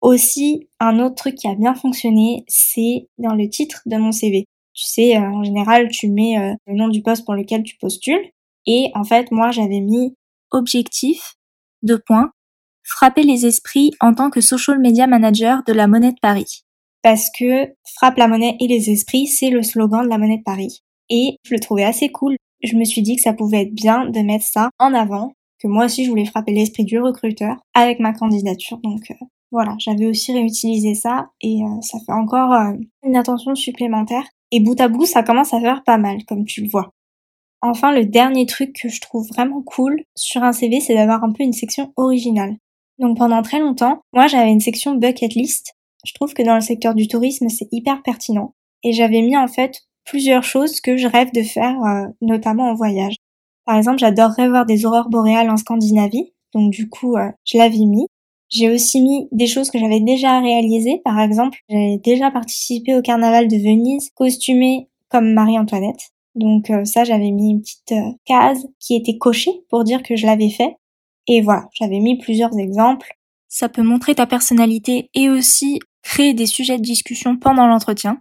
Aussi, 0.00 0.68
un 0.80 0.98
autre 0.98 1.14
truc 1.14 1.36
qui 1.36 1.48
a 1.48 1.54
bien 1.54 1.74
fonctionné, 1.74 2.44
c'est 2.48 3.06
dans 3.18 3.34
le 3.34 3.48
titre 3.48 3.82
de 3.86 3.96
mon 3.96 4.12
CV. 4.12 4.46
Tu 4.72 4.86
sais, 4.86 5.16
euh, 5.16 5.20
en 5.20 5.44
général, 5.44 5.88
tu 5.88 6.08
mets 6.08 6.38
euh, 6.38 6.54
le 6.66 6.74
nom 6.74 6.88
du 6.88 7.02
poste 7.02 7.24
pour 7.24 7.34
lequel 7.34 7.62
tu 7.62 7.76
postules. 7.76 8.30
Et 8.66 8.90
en 8.94 9.04
fait, 9.04 9.30
moi, 9.30 9.50
j'avais 9.50 9.80
mis 9.80 10.14
objectif, 10.50 11.34
deux 11.82 11.98
points, 11.98 12.30
frapper 12.82 13.22
les 13.22 13.46
esprits 13.46 13.92
en 14.00 14.14
tant 14.14 14.30
que 14.30 14.40
social 14.40 14.78
media 14.78 15.06
manager 15.06 15.62
de 15.66 15.72
la 15.72 15.86
Monnaie 15.86 16.12
de 16.12 16.20
Paris. 16.20 16.64
Parce 17.02 17.30
que 17.36 17.68
frappe 17.96 18.18
la 18.18 18.28
monnaie 18.28 18.56
et 18.60 18.66
les 18.66 18.90
esprits, 18.90 19.26
c'est 19.26 19.50
le 19.50 19.62
slogan 19.62 20.04
de 20.04 20.08
la 20.08 20.18
Monnaie 20.18 20.38
de 20.38 20.42
Paris. 20.42 20.82
Et 21.08 21.36
je 21.44 21.54
le 21.54 21.60
trouvais 21.60 21.84
assez 21.84 22.10
cool. 22.10 22.36
Je 22.62 22.76
me 22.76 22.84
suis 22.84 23.02
dit 23.02 23.16
que 23.16 23.22
ça 23.22 23.32
pouvait 23.32 23.62
être 23.62 23.74
bien 23.74 24.06
de 24.06 24.20
mettre 24.20 24.44
ça 24.44 24.70
en 24.78 24.92
avant, 24.92 25.32
que 25.58 25.66
moi 25.66 25.86
aussi 25.86 26.04
je 26.04 26.10
voulais 26.10 26.26
frapper 26.26 26.52
l'esprit 26.52 26.84
du 26.84 26.98
recruteur 26.98 27.56
avec 27.74 28.00
ma 28.00 28.12
candidature. 28.12 28.78
Donc 28.78 29.10
euh, 29.10 29.24
voilà, 29.50 29.74
j'avais 29.78 30.06
aussi 30.06 30.32
réutilisé 30.32 30.94
ça 30.94 31.30
et 31.40 31.62
euh, 31.62 31.80
ça 31.80 31.98
fait 32.04 32.12
encore 32.12 32.52
euh, 32.52 32.72
une 33.02 33.16
attention 33.16 33.54
supplémentaire. 33.54 34.24
Et 34.52 34.60
bout 34.60 34.78
à 34.80 34.88
bout, 34.88 35.06
ça 35.06 35.22
commence 35.22 35.54
à 35.54 35.60
faire 35.60 35.82
pas 35.84 35.96
mal, 35.96 36.24
comme 36.26 36.44
tu 36.44 36.62
le 36.62 36.68
vois. 36.68 36.90
Enfin, 37.62 37.92
le 37.92 38.06
dernier 38.06 38.46
truc 38.46 38.72
que 38.72 38.88
je 38.88 39.00
trouve 39.00 39.28
vraiment 39.28 39.62
cool 39.62 40.02
sur 40.16 40.42
un 40.42 40.52
CV, 40.52 40.80
c'est 40.80 40.94
d'avoir 40.94 41.22
un 41.24 41.32
peu 41.32 41.42
une 41.42 41.52
section 41.52 41.92
originale. 41.96 42.56
Donc 42.98 43.18
pendant 43.18 43.42
très 43.42 43.58
longtemps, 43.58 44.00
moi 44.12 44.26
j'avais 44.28 44.50
une 44.50 44.60
section 44.60 44.94
bucket 44.94 45.34
list. 45.34 45.74
Je 46.04 46.14
trouve 46.14 46.32
que 46.32 46.42
dans 46.42 46.54
le 46.54 46.60
secteur 46.62 46.94
du 46.94 47.08
tourisme, 47.08 47.48
c'est 47.48 47.68
hyper 47.72 48.02
pertinent. 48.02 48.54
Et 48.82 48.92
j'avais 48.92 49.20
mis 49.20 49.36
en 49.36 49.48
fait 49.48 49.82
plusieurs 50.04 50.42
choses 50.42 50.80
que 50.80 50.96
je 50.96 51.06
rêve 51.06 51.32
de 51.32 51.42
faire, 51.42 51.76
euh, 51.82 52.06
notamment 52.22 52.70
en 52.70 52.74
voyage. 52.74 53.16
Par 53.66 53.76
exemple, 53.76 53.98
j'adorerais 53.98 54.48
voir 54.48 54.66
des 54.66 54.86
aurores 54.86 55.10
boréales 55.10 55.50
en 55.50 55.56
Scandinavie. 55.56 56.32
Donc 56.54 56.72
du 56.72 56.88
coup, 56.88 57.16
euh, 57.16 57.30
je 57.44 57.58
l'avais 57.58 57.84
mis. 57.84 58.06
J'ai 58.48 58.70
aussi 58.70 59.00
mis 59.00 59.28
des 59.32 59.46
choses 59.46 59.70
que 59.70 59.78
j'avais 59.78 60.00
déjà 60.00 60.40
réalisées. 60.40 61.00
Par 61.04 61.20
exemple, 61.20 61.58
j'avais 61.68 61.98
déjà 61.98 62.30
participé 62.30 62.96
au 62.96 63.02
carnaval 63.02 63.48
de 63.48 63.56
Venise, 63.56 64.10
costumée 64.14 64.88
comme 65.08 65.32
Marie-Antoinette. 65.34 66.10
Donc 66.34 66.70
euh, 66.70 66.84
ça, 66.84 67.04
j'avais 67.04 67.30
mis 67.30 67.50
une 67.50 67.60
petite 67.60 67.92
euh, 67.92 68.12
case 68.24 68.66
qui 68.78 68.96
était 68.96 69.18
cochée 69.18 69.52
pour 69.68 69.84
dire 69.84 70.02
que 70.02 70.16
je 70.16 70.26
l'avais 70.26 70.50
fait. 70.50 70.76
Et 71.26 71.40
voilà, 71.40 71.68
j'avais 71.72 72.00
mis 72.00 72.18
plusieurs 72.18 72.56
exemples. 72.58 73.12
Ça 73.48 73.68
peut 73.68 73.82
montrer 73.82 74.14
ta 74.14 74.26
personnalité 74.26 75.10
et 75.14 75.28
aussi 75.28 75.80
créer 76.02 76.34
des 76.34 76.46
sujets 76.46 76.78
de 76.78 76.82
discussion 76.82 77.36
pendant 77.36 77.66
l'entretien. 77.66 78.20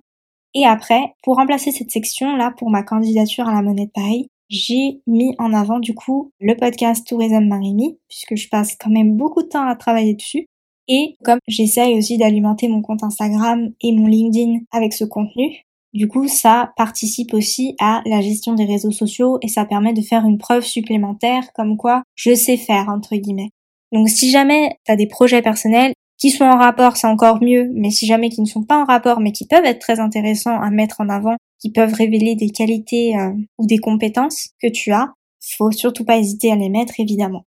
Et 0.56 0.66
après, 0.66 1.14
pour 1.24 1.36
remplacer 1.36 1.72
cette 1.72 1.92
section-là, 1.92 2.54
pour 2.58 2.72
ma 2.72 2.84
candidature 2.84 3.48
à 3.48 3.54
la 3.54 3.62
Monnaie 3.62 3.86
de 3.86 3.92
Paris, 3.92 4.30
j'ai 4.50 5.02
mis 5.06 5.36
en 5.38 5.54
avant 5.54 5.80
du 5.80 5.94
coup 5.94 6.32
le 6.40 6.56
podcast 6.56 7.06
Tourisme 7.08 7.46
Marimi, 7.46 8.00
puisque 8.08 8.36
je 8.36 8.50
passe 8.50 8.76
quand 8.76 8.90
même 8.90 9.16
beaucoup 9.16 9.44
de 9.44 9.48
temps 9.48 9.68
à 9.68 9.76
travailler 9.76 10.16
dessus. 10.16 10.48
Et 10.88 11.16
comme 11.24 11.38
j'essaye 11.48 11.96
aussi 11.96 12.18
d'alimenter 12.18 12.68
mon 12.68 12.82
compte 12.82 13.04
Instagram 13.04 13.70
et 13.80 13.92
mon 13.92 14.08
LinkedIn 14.08 14.62
avec 14.72 14.94
ce 14.94 15.06
contenu, 15.06 15.68
du 15.94 16.08
coup, 16.08 16.28
ça 16.28 16.72
participe 16.78 17.34
aussi 17.34 17.76
à 17.80 18.02
la 18.06 18.22
gestion 18.22 18.54
des 18.54 18.66
réseaux 18.66 18.92
sociaux 18.92 19.40
et 19.42 19.48
ça 19.48 19.66
permet 19.66 19.94
de 19.94 20.02
faire 20.02 20.26
une 20.26 20.38
preuve 20.38 20.64
supplémentaire 20.64 21.52
comme 21.54 21.78
quoi 21.78 22.04
je 22.16 22.36
sais 22.36 22.58
faire, 22.58 22.90
entre 22.90 23.16
guillemets. 23.16 23.50
Donc 23.92 24.08
si 24.08 24.30
jamais 24.30 24.78
tu 24.86 24.92
as 24.92 24.96
des 24.96 25.08
projets 25.08 25.42
personnels 25.42 25.94
qui 26.20 26.30
sont 26.30 26.46
en 26.46 26.58
rapport, 26.58 26.98
c'est 26.98 27.08
encore 27.08 27.42
mieux, 27.42 27.72
mais 27.74 27.90
si 27.90 28.06
jamais 28.06 28.30
qui 28.30 28.42
ne 28.42 28.46
sont 28.46 28.64
pas 28.64 28.78
en 28.78 28.86
rapport 28.86 29.20
mais 29.20 29.32
qui 29.32 29.48
peuvent 29.48 29.66
être 29.66 29.80
très 29.80 30.00
intéressants 30.00 30.60
à 30.60 30.70
mettre 30.70 31.02
en 31.02 31.10
avant, 31.10 31.38
qui 31.60 31.72
peuvent 31.72 31.94
révéler 31.94 32.36
des 32.36 32.50
qualités 32.50 33.18
euh, 33.18 33.32
ou 33.58 33.66
des 33.66 33.80
compétences 33.80 34.50
que 34.62 34.68
tu 34.68 34.92
as, 34.92 35.14
faut 35.42 35.72
surtout 35.72 36.06
pas 36.06 36.18
hésiter 36.18 36.52
à 36.52 36.56
les 36.56 36.70
mettre 36.70 37.00
évidemment. 37.00 37.46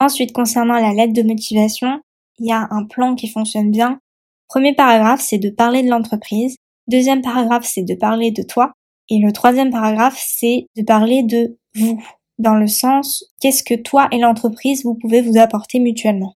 Ensuite, 0.00 0.32
concernant 0.32 0.78
la 0.78 0.94
lettre 0.94 1.12
de 1.12 1.22
motivation, 1.22 2.00
il 2.38 2.46
y 2.46 2.52
a 2.52 2.66
un 2.70 2.84
plan 2.84 3.14
qui 3.14 3.28
fonctionne 3.28 3.70
bien. 3.70 4.00
Premier 4.48 4.74
paragraphe, 4.74 5.20
c'est 5.20 5.38
de 5.38 5.50
parler 5.50 5.82
de 5.82 5.90
l'entreprise 5.90 6.56
Deuxième 6.90 7.22
paragraphe, 7.22 7.64
c'est 7.64 7.84
de 7.84 7.94
parler 7.94 8.32
de 8.32 8.42
toi. 8.42 8.72
Et 9.10 9.20
le 9.20 9.30
troisième 9.30 9.70
paragraphe, 9.70 10.20
c'est 10.20 10.66
de 10.76 10.82
parler 10.82 11.22
de 11.22 11.56
vous, 11.76 12.02
dans 12.38 12.56
le 12.56 12.66
sens 12.66 13.24
qu'est-ce 13.40 13.62
que 13.62 13.74
toi 13.74 14.08
et 14.10 14.18
l'entreprise 14.18 14.82
vous 14.82 14.96
pouvez 14.96 15.22
vous 15.22 15.38
apporter 15.38 15.78
mutuellement. 15.78 16.34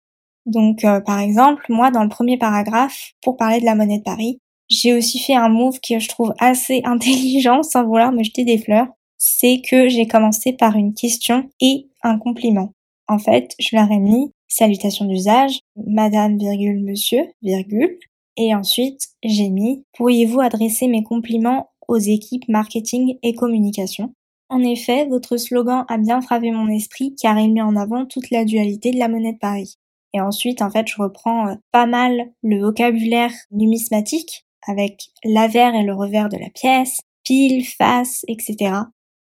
Donc 0.45 0.83
euh, 0.83 0.99
par 0.99 1.19
exemple, 1.19 1.63
moi 1.69 1.89
dans 1.89 2.03
le 2.03 2.09
premier 2.09 2.37
paragraphe, 2.37 3.11
pour 3.21 3.37
parler 3.37 3.61
de 3.61 3.65
la 3.65 3.75
monnaie 3.75 3.99
de 3.99 4.03
Paris, 4.03 4.39
j'ai 4.69 4.93
aussi 4.93 5.19
fait 5.19 5.35
un 5.35 5.47
move 5.47 5.79
que 5.79 5.99
je 5.99 6.09
trouve 6.09 6.33
assez 6.37 6.81
intelligent 6.85 7.63
sans 7.63 7.85
vouloir 7.85 8.11
me 8.11 8.21
jeter 8.21 8.43
des 8.43 8.57
fleurs. 8.57 8.87
C'est 9.17 9.61
que 9.65 9.87
j'ai 9.87 10.05
commencé 10.05 10.51
par 10.51 10.75
une 10.75 10.93
question 10.93 11.49
et 11.61 11.87
un 12.03 12.17
compliment. 12.17 12.73
En 13.07 13.19
fait, 13.19 13.55
je 13.57 13.73
leur 13.73 13.89
ai 13.89 13.99
mis 13.99 14.33
salutation 14.49 15.05
d'usage, 15.05 15.59
madame, 15.77 16.37
virgule, 16.37 16.83
monsieur, 16.83 17.23
virgule, 17.41 17.97
et 18.37 18.55
ensuite, 18.55 19.09
j'ai 19.23 19.49
mis 19.49 19.85
Pourriez-vous 19.93 20.39
adresser 20.39 20.87
mes 20.87 21.03
compliments 21.03 21.71
aux 21.87 21.97
équipes 21.97 22.47
marketing 22.47 23.17
et 23.23 23.33
communication? 23.33 24.13
En 24.49 24.61
effet, 24.63 25.05
votre 25.05 25.37
slogan 25.37 25.85
a 25.87 25.97
bien 25.97 26.21
frappé 26.21 26.51
mon 26.51 26.67
esprit 26.67 27.15
car 27.15 27.39
il 27.39 27.53
met 27.53 27.61
en 27.61 27.75
avant 27.75 28.05
toute 28.05 28.29
la 28.31 28.43
dualité 28.43 28.91
de 28.91 28.99
la 28.99 29.07
monnaie 29.07 29.33
de 29.33 29.37
Paris. 29.37 29.77
Et 30.13 30.19
ensuite, 30.19 30.61
en 30.61 30.69
fait, 30.69 30.87
je 30.87 31.01
reprends 31.01 31.47
euh, 31.47 31.55
pas 31.71 31.85
mal 31.85 32.31
le 32.43 32.59
vocabulaire 32.59 33.31
numismatique 33.51 34.45
avec 34.67 35.11
l'avers 35.23 35.73
et 35.73 35.83
le 35.83 35.93
revers 35.93 36.29
de 36.29 36.37
la 36.37 36.49
pièce, 36.49 36.99
pile, 37.23 37.65
face, 37.65 38.25
etc. 38.27 38.73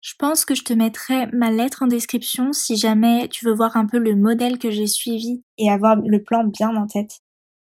Je 0.02 0.14
pense 0.18 0.46
que 0.46 0.56
je 0.56 0.64
te 0.64 0.74
mettrai 0.74 1.28
ma 1.34 1.52
lettre 1.52 1.84
en 1.84 1.88
description 1.88 2.54
si 2.54 2.78
jamais 2.78 3.28
tu 3.28 3.46
veux 3.46 3.54
voir 3.54 3.76
un 3.76 3.86
peu 3.86 3.98
le 3.98 4.16
modèle 4.16 4.58
que 4.58 4.72
j'ai 4.72 4.88
suivi 4.88 5.44
et 5.58 5.70
avoir 5.70 5.98
le 5.98 6.24
plan 6.24 6.46
bien 6.46 6.74
en 6.76 6.88
tête. 6.88 7.20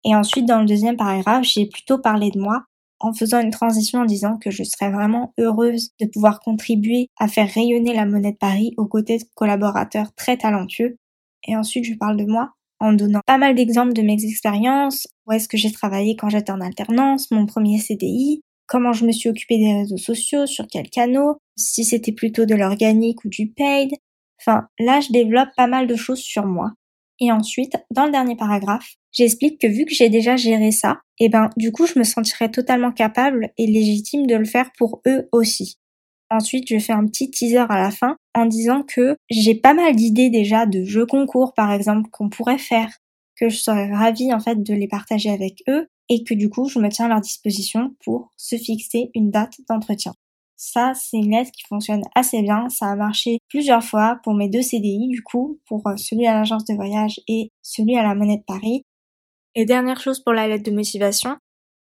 Et 0.05 0.15
ensuite, 0.15 0.47
dans 0.47 0.61
le 0.61 0.67
deuxième 0.67 0.97
paragraphe, 0.97 1.45
j'ai 1.45 1.67
plutôt 1.67 1.99
parlé 1.99 2.31
de 2.31 2.39
moi 2.39 2.65
en 3.01 3.13
faisant 3.13 3.41
une 3.41 3.51
transition 3.51 4.01
en 4.01 4.05
disant 4.05 4.39
que 4.39 4.51
je 4.51 4.63
serais 4.65 4.91
vraiment 4.91 5.35
heureuse 5.39 5.91
de 6.01 6.07
pouvoir 6.07 6.41
contribuer 6.41 7.09
à 7.19 7.29
faire 7.29 7.51
rayonner 7.51 7.95
la 7.95 8.07
monnaie 8.07 8.33
de 8.33 8.39
Paris 8.39 8.73
aux 8.77 8.87
côtés 8.87 9.19
de 9.19 9.25
collaborateurs 9.35 10.15
très 10.15 10.37
talentueux. 10.37 10.97
Et 11.47 11.57
ensuite, 11.57 11.85
je 11.85 11.95
parle 11.95 12.17
de 12.17 12.25
moi 12.25 12.53
en 12.81 12.93
donnant 12.93 13.21
pas 13.27 13.39
mal 13.39 13.55
d'exemples 13.55 13.93
de 13.93 14.03
mes 14.03 14.25
expériences, 14.25 15.07
où 15.27 15.33
est-ce 15.33 15.49
que 15.49 15.57
j'ai 15.57 15.73
travaillé 15.73 16.17
quand 16.17 16.29
j'étais 16.29 16.53
en 16.53 16.61
alternance, 16.61 17.31
mon 17.31 17.47
premier 17.47 17.79
CDI, 17.79 18.43
comment 18.67 18.93
je 18.93 19.07
me 19.07 19.13
suis 19.13 19.29
occupée 19.29 19.59
des 19.59 19.75
réseaux 19.75 19.97
sociaux, 19.97 20.47
sur 20.47 20.67
quels 20.67 20.91
canaux, 20.91 21.39
si 21.57 21.85
c'était 21.85 22.13
plutôt 22.13 22.47
de 22.47 22.55
l'organique 22.55 23.25
ou 23.25 23.29
du 23.29 23.49
paid. 23.49 23.91
Enfin, 24.41 24.67
là, 24.79 25.01
je 25.01 25.13
développe 25.13 25.51
pas 25.57 25.67
mal 25.67 25.87
de 25.87 25.97
choses 25.97 26.21
sur 26.21 26.47
moi. 26.47 26.73
Et 27.21 27.31
ensuite, 27.31 27.77
dans 27.91 28.07
le 28.07 28.13
dernier 28.13 28.37
paragraphe, 28.37 28.95
j'explique 29.15 29.61
que 29.61 29.67
vu 29.67 29.85
que 29.87 29.95
j'ai 29.95 30.09
déjà 30.11 30.37
géré 30.37 30.71
ça, 30.71 30.99
et 31.19 31.27
eh 31.27 31.29
ben 31.29 31.49
du 31.57 31.73
coup 31.73 31.87
je 31.87 31.99
me 31.99 32.05
sentirais 32.05 32.51
totalement 32.51 32.93
capable 32.93 33.51
et 33.57 33.67
légitime 33.67 34.27
de 34.27 34.35
le 34.35 34.45
faire 34.45 34.71
pour 34.77 35.01
eux 35.07 35.29
aussi. 35.33 35.79
Ensuite, 36.31 36.69
je 36.69 36.79
fais 36.79 36.93
un 36.93 37.07
petit 37.07 37.31
teaser 37.31 37.59
à 37.69 37.81
la 37.81 37.91
fin 37.91 38.17
en 38.35 38.47
disant 38.47 38.83
que 38.83 39.17
j'ai 39.31 39.55
pas 39.55 39.75
mal 39.75 39.95
d'idées 39.95 40.31
déjà 40.31 40.67
de 40.67 40.85
jeux 40.85 41.07
concours 41.07 41.55
par 41.55 41.73
exemple 41.73 42.11
qu'on 42.11 42.29
pourrait 42.29 42.59
faire, 42.59 42.91
que 43.37 43.49
je 43.49 43.57
serais 43.57 43.93
ravie 43.93 44.33
en 44.33 44.41
fait 44.41 44.63
de 44.63 44.75
les 44.75 44.89
partager 44.89 45.31
avec 45.31 45.63
eux 45.69 45.87
et 46.09 46.25
que 46.25 46.35
du 46.35 46.51
coup 46.51 46.69
je 46.69 46.79
me 46.79 46.89
tiens 46.89 47.07
à 47.07 47.09
leur 47.09 47.21
disposition 47.21 47.95
pour 48.05 48.33
se 48.37 48.57
fixer 48.57 49.11
une 49.15 49.31
date 49.31 49.55
d'entretien. 49.69 50.15
Ça, 50.57 50.93
c'est 50.95 51.19
une 51.19 51.33
lettre 51.33 51.51
qui 51.51 51.65
fonctionne 51.69 52.03
assez 52.15 52.41
bien. 52.41 52.69
Ça 52.69 52.87
a 52.87 52.97
marché 52.97 53.39
plusieurs 53.49 53.83
fois 53.83 54.21
pour 54.23 54.35
mes 54.35 54.49
deux 54.49 54.63
CDI, 54.63 55.09
du 55.09 55.23
coup, 55.23 55.61
pour 55.67 55.87
euh, 55.87 55.97
celui 55.97 56.27
à 56.27 56.35
l'agence 56.35 56.65
de 56.65 56.75
voyage 56.75 57.21
et 57.29 57.51
celui 57.61 57.97
à 57.97 58.03
la 58.03 58.15
monnaie 58.15 58.39
de 58.39 58.45
Paris. 58.47 58.85
Et 59.55 59.65
dernière 59.65 60.01
chose 60.01 60.21
pour 60.21 60.33
la 60.33 60.49
lettre 60.49 60.65
de 60.65 60.75
motivation, 60.75 61.37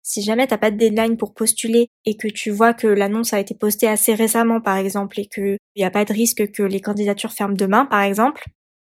si 0.03 0.23
jamais 0.23 0.47
t'as 0.47 0.59
pas 0.59 0.71
de 0.71 0.77
deadline 0.77 1.17
pour 1.17 1.33
postuler 1.33 1.89
et 2.05 2.17
que 2.17 2.29
tu 2.29 2.51
vois 2.51 2.75
que 2.75 2.89
l'annonce 2.89 3.33
a 3.33 3.41
été 3.41 3.55
postée 3.55 3.89
assez 3.89 4.15
récemment, 4.15 4.61
par 4.61 4.77
exemple, 4.77 5.21
et 5.21 5.27
qu'il 5.27 5.59
n'y 5.77 5.85
a 5.85 5.91
pas 5.91 6.05
de 6.05 6.13
risque 6.13 6.51
que 6.51 6.63
les 6.63 6.81
candidatures 6.81 7.33
ferment 7.33 7.55
demain, 7.55 7.87
par 7.87 8.03
exemple, 8.03 8.45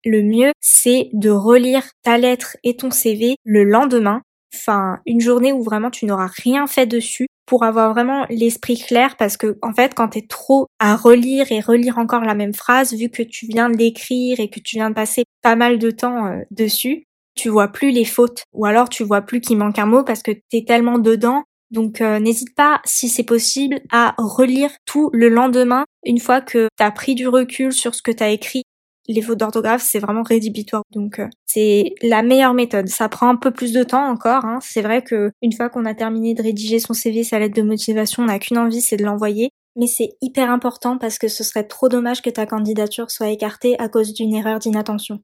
le 0.05 0.21
mieux, 0.23 0.51
c'est 0.59 1.09
de 1.13 1.29
relire 1.29 1.83
ta 2.03 2.17
lettre 2.17 2.57
et 2.63 2.75
ton 2.75 2.91
CV 2.91 3.35
le 3.43 3.63
lendemain, 3.63 4.21
enfin, 4.53 4.99
une 5.05 5.21
journée 5.21 5.53
où 5.53 5.63
vraiment 5.63 5.91
tu 5.91 6.05
n'auras 6.05 6.29
rien 6.43 6.67
fait 6.67 6.87
dessus 6.87 7.27
pour 7.45 7.63
avoir 7.63 7.93
vraiment 7.93 8.25
l'esprit 8.29 8.77
clair 8.77 9.15
parce 9.17 9.37
que, 9.37 9.57
en 9.61 9.73
fait, 9.73 9.93
quand 9.93 10.09
t'es 10.09 10.25
trop 10.27 10.67
à 10.79 10.95
relire 10.95 11.51
et 11.51 11.59
relire 11.59 11.97
encore 11.97 12.21
la 12.21 12.35
même 12.35 12.53
phrase, 12.53 12.93
vu 12.93 13.09
que 13.09 13.23
tu 13.23 13.45
viens 13.47 13.69
de 13.69 13.77
l'écrire 13.77 14.39
et 14.39 14.49
que 14.49 14.59
tu 14.59 14.77
viens 14.77 14.89
de 14.89 14.95
passer 14.95 15.23
pas 15.41 15.55
mal 15.55 15.77
de 15.77 15.91
temps 15.91 16.27
euh, 16.27 16.41
dessus, 16.51 17.05
tu 17.35 17.49
vois 17.49 17.69
plus 17.69 17.91
les 17.91 18.05
fautes 18.05 18.43
ou 18.53 18.65
alors 18.65 18.89
tu 18.89 19.03
vois 19.03 19.21
plus 19.21 19.41
qu'il 19.41 19.57
manque 19.57 19.79
un 19.79 19.85
mot 19.85 20.03
parce 20.03 20.21
que 20.21 20.31
t'es 20.49 20.63
tellement 20.65 20.99
dedans. 20.99 21.43
Donc 21.71 22.01
euh, 22.01 22.19
n'hésite 22.19 22.53
pas, 22.55 22.81
si 22.85 23.09
c'est 23.09 23.23
possible, 23.23 23.81
à 23.91 24.13
relire 24.17 24.69
tout 24.85 25.09
le 25.11 25.27
lendemain 25.27 25.85
une 26.05 26.19
fois 26.19 26.39
que 26.39 26.67
t'as 26.77 26.91
pris 26.91 27.15
du 27.15 27.27
recul 27.27 27.73
sur 27.73 27.95
ce 27.95 28.01
que 28.01 28.11
t'as 28.11 28.29
écrit. 28.29 28.63
Les 29.09 29.21
fautes 29.21 29.39
d'orthographe, 29.39 29.81
c'est 29.81 29.99
vraiment 29.99 30.21
rédhibitoire. 30.21 30.83
Donc 30.93 31.19
euh, 31.19 31.27
c'est 31.45 31.95
la 32.01 32.21
meilleure 32.21 32.53
méthode. 32.53 32.87
Ça 32.87 33.09
prend 33.09 33.27
un 33.27 33.35
peu 33.35 33.51
plus 33.51 33.73
de 33.73 33.83
temps 33.83 34.05
encore. 34.05 34.45
Hein. 34.45 34.59
C'est 34.61 34.81
vrai 34.81 35.01
que 35.03 35.31
une 35.41 35.51
fois 35.51 35.69
qu'on 35.69 35.85
a 35.85 35.95
terminé 35.95 36.35
de 36.35 36.43
rédiger 36.43 36.79
son 36.79 36.93
CV, 36.93 37.23
sa 37.23 37.39
lettre 37.39 37.55
de 37.55 37.63
motivation, 37.63 38.23
on 38.23 38.27
n'a 38.27 38.39
qu'une 38.39 38.59
envie, 38.59 38.81
c'est 38.81 38.97
de 38.97 39.03
l'envoyer. 39.03 39.49
Mais 39.75 39.87
c'est 39.87 40.11
hyper 40.21 40.51
important 40.51 40.99
parce 40.99 41.17
que 41.17 41.27
ce 41.27 41.43
serait 41.43 41.63
trop 41.63 41.89
dommage 41.89 42.21
que 42.21 42.29
ta 42.29 42.45
candidature 42.45 43.09
soit 43.09 43.29
écartée 43.29 43.77
à 43.79 43.89
cause 43.89 44.13
d'une 44.13 44.35
erreur 44.35 44.59
d'inattention. 44.59 45.19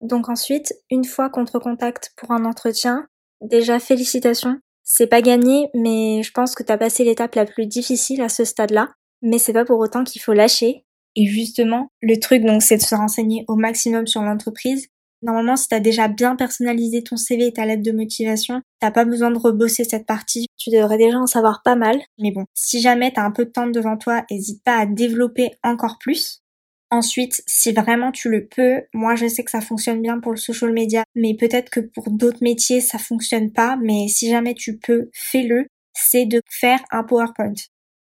Donc 0.00 0.28
ensuite, 0.28 0.72
une 0.90 1.04
fois 1.04 1.30
qu'on 1.30 1.44
te 1.44 1.52
recontacte 1.52 2.12
pour 2.16 2.30
un 2.32 2.44
entretien, 2.44 3.06
déjà 3.40 3.78
félicitations. 3.78 4.58
C'est 4.82 5.06
pas 5.06 5.22
gagné, 5.22 5.68
mais 5.74 6.22
je 6.22 6.32
pense 6.32 6.54
que 6.54 6.62
t'as 6.62 6.78
passé 6.78 7.04
l'étape 7.04 7.34
la 7.34 7.44
plus 7.44 7.66
difficile 7.66 8.22
à 8.22 8.28
ce 8.28 8.44
stade-là. 8.44 8.88
Mais 9.22 9.38
c'est 9.38 9.52
pas 9.52 9.64
pour 9.64 9.78
autant 9.78 10.04
qu'il 10.04 10.22
faut 10.22 10.32
lâcher. 10.32 10.84
Et 11.16 11.26
justement, 11.26 11.88
le 12.00 12.18
truc 12.18 12.44
donc 12.44 12.62
c'est 12.62 12.76
de 12.76 12.82
se 12.82 12.94
renseigner 12.94 13.44
au 13.48 13.56
maximum 13.56 14.06
sur 14.06 14.22
l'entreprise. 14.22 14.88
Normalement, 15.22 15.56
si 15.56 15.68
t'as 15.68 15.80
déjà 15.80 16.08
bien 16.08 16.34
personnalisé 16.34 17.02
ton 17.02 17.16
CV 17.16 17.48
et 17.48 17.52
ta 17.52 17.66
lettre 17.66 17.82
de 17.82 17.92
motivation, 17.92 18.62
t'as 18.80 18.90
pas 18.90 19.04
besoin 19.04 19.30
de 19.30 19.38
rebosser 19.38 19.84
cette 19.84 20.06
partie. 20.06 20.46
Tu 20.56 20.70
devrais 20.70 20.96
déjà 20.96 21.18
en 21.18 21.26
savoir 21.26 21.60
pas 21.62 21.76
mal. 21.76 22.00
Mais 22.18 22.30
bon, 22.30 22.46
si 22.54 22.80
jamais 22.80 23.12
t'as 23.12 23.24
un 23.24 23.30
peu 23.30 23.44
de 23.44 23.50
temps 23.50 23.66
devant 23.66 23.98
toi, 23.98 24.24
n'hésite 24.30 24.64
pas 24.64 24.78
à 24.78 24.86
développer 24.86 25.50
encore 25.62 25.98
plus. 25.98 26.39
Ensuite, 26.90 27.42
si 27.46 27.72
vraiment 27.72 28.10
tu 28.10 28.28
le 28.28 28.46
peux, 28.46 28.82
moi 28.92 29.14
je 29.14 29.28
sais 29.28 29.44
que 29.44 29.50
ça 29.50 29.60
fonctionne 29.60 30.02
bien 30.02 30.18
pour 30.18 30.32
le 30.32 30.38
social 30.38 30.72
media, 30.72 31.04
mais 31.14 31.34
peut-être 31.34 31.70
que 31.70 31.80
pour 31.80 32.10
d'autres 32.10 32.42
métiers 32.42 32.80
ça 32.80 32.98
fonctionne 32.98 33.52
pas, 33.52 33.76
mais 33.80 34.08
si 34.08 34.28
jamais 34.28 34.54
tu 34.54 34.76
peux, 34.76 35.08
fais-le, 35.12 35.66
c'est 35.94 36.26
de 36.26 36.40
faire 36.50 36.80
un 36.90 37.04
PowerPoint. 37.04 37.54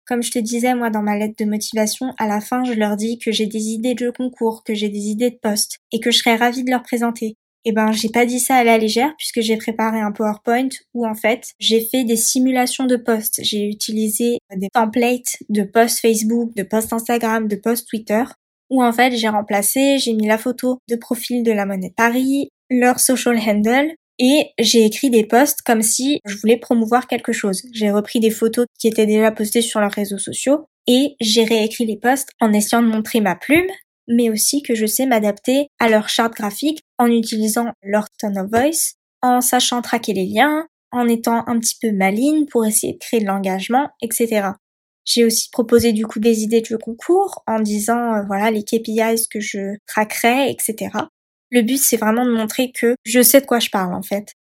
Comme 0.07 0.23
je 0.23 0.31
te 0.31 0.38
disais, 0.38 0.75
moi, 0.76 0.88
dans 0.90 1.02
ma 1.02 1.19
lettre 1.19 1.35
de 1.37 1.50
motivation, 1.50 2.14
à 2.19 2.28
la 2.28 2.40
fin, 2.40 2.62
je 2.62 2.75
leur 2.75 2.95
dis 2.95 3.19
que 3.19 3.33
j'ai 3.33 3.47
des 3.47 3.71
idées 3.71 3.95
de 3.95 4.11
concours, 4.11 4.62
que 4.62 4.73
j'ai 4.73 4.88
des 4.88 5.09
idées 5.09 5.31
de 5.31 5.38
poste, 5.43 5.78
et 5.90 5.99
que 5.99 6.12
je 6.12 6.19
serais 6.19 6.37
ravie 6.37 6.62
de 6.62 6.71
leur 6.71 6.83
présenter. 6.83 7.35
Eh 7.64 7.73
ben, 7.73 7.90
j'ai 7.90 8.11
pas 8.11 8.25
dit 8.25 8.38
ça 8.38 8.55
à 8.55 8.62
la 8.62 8.78
légère 8.78 9.12
puisque 9.19 9.40
j'ai 9.40 9.57
préparé 9.57 10.00
un 10.00 10.12
PowerPoint 10.12 10.69
où 10.95 11.05
en 11.05 11.16
fait, 11.16 11.49
j'ai 11.59 11.85
fait 11.85 12.05
des 12.05 12.14
simulations 12.14 12.85
de 12.85 12.95
posts. 12.95 13.40
J'ai 13.43 13.66
utilisé 13.66 14.38
des 14.55 14.69
templates 14.73 15.38
de 15.49 15.64
posts 15.64 15.99
Facebook, 15.99 16.55
de 16.55 16.62
posts 16.62 16.93
Instagram, 16.93 17.49
de 17.49 17.57
posts 17.57 17.88
Twitter 17.88 18.23
où 18.70 18.82
en 18.82 18.92
fait 18.92 19.16
j'ai 19.16 19.28
remplacé, 19.28 19.99
j'ai 19.99 20.12
mis 20.12 20.26
la 20.26 20.38
photo 20.38 20.78
de 20.88 20.96
profil 20.96 21.42
de 21.42 21.52
la 21.52 21.66
monnaie 21.66 21.92
Paris, 21.96 22.50
leur 22.70 23.00
social 23.00 23.38
handle, 23.38 23.92
et 24.18 24.50
j'ai 24.58 24.85
écrit 24.85 25.11
des 25.11 25.25
posts 25.25 25.62
comme 25.62 25.82
si 25.82 26.20
je 26.25 26.37
voulais 26.38 26.56
promouvoir 26.56 27.06
quelque 27.06 27.32
chose. 27.32 27.62
J'ai 27.73 27.90
repris 27.90 28.20
des 28.20 28.30
photos 28.30 28.66
qui 28.78 28.88
étaient 28.88 29.06
déjà 29.06 29.30
postées 29.30 29.62
sur 29.62 29.80
leurs 29.80 29.92
réseaux 29.92 30.18
sociaux 30.18 30.64
et 30.87 31.16
j'ai 31.20 31.44
réécrit 31.44 31.87
les 31.87 31.99
posts 31.99 32.30
en 32.40 32.52
essayant 32.52 32.82
de 32.82 32.88
montrer 32.88 33.20
ma 33.20 33.36
plume, 33.36 33.67
mais 34.08 34.30
aussi 34.30 34.62
que 34.62 34.75
je 34.75 34.86
sais 34.86 35.06
m'adapter 35.06 35.69
à 35.78 35.88
leur 35.88 36.08
charte 36.08 36.34
graphique 36.34 36.80
en 36.99 37.08
utilisant 37.08 37.73
leur 37.82 38.06
tone 38.19 38.38
of 38.38 38.49
voice, 38.50 38.95
en 39.21 39.41
sachant 39.41 39.82
traquer 39.82 40.14
les 40.14 40.26
liens, 40.26 40.67
en 40.93 41.08
étant 41.08 41.45
un 41.47 41.58
petit 41.58 41.76
peu 41.80 41.93
maligne 41.93 42.47
pour 42.47 42.64
essayer 42.64 42.95
de 42.95 42.99
créer 42.99 43.21
de 43.21 43.26
l'engagement, 43.26 43.91
etc. 44.00 44.50
J'ai 45.06 45.25
aussi 45.25 45.49
proposé 45.50 45.92
du 45.92 46.06
coup 46.06 46.21
des 46.21 46.42
idées 46.42 46.62
de 46.62 46.76
concours 46.76 47.42
en 47.47 47.60
disant 47.60 48.14
euh, 48.14 48.23
voilà 48.26 48.50
les 48.50 48.64
KPIs 48.64 49.28
que 49.30 49.40
je 49.40 49.76
traquerai, 49.86 50.50
etc. 50.50 50.90
Le 51.50 51.62
but 51.62 51.78
c'est 51.78 51.97
vraiment 51.97 52.26
de 52.26 52.32
montrer 52.32 52.73
que 52.73 52.97
je 53.04 53.23
sais 53.23 53.40
de 53.40 53.47
quoi 53.47 53.60
je 53.60 53.71
parle 53.71 53.95
en 53.95 54.02
fait. 54.02 54.34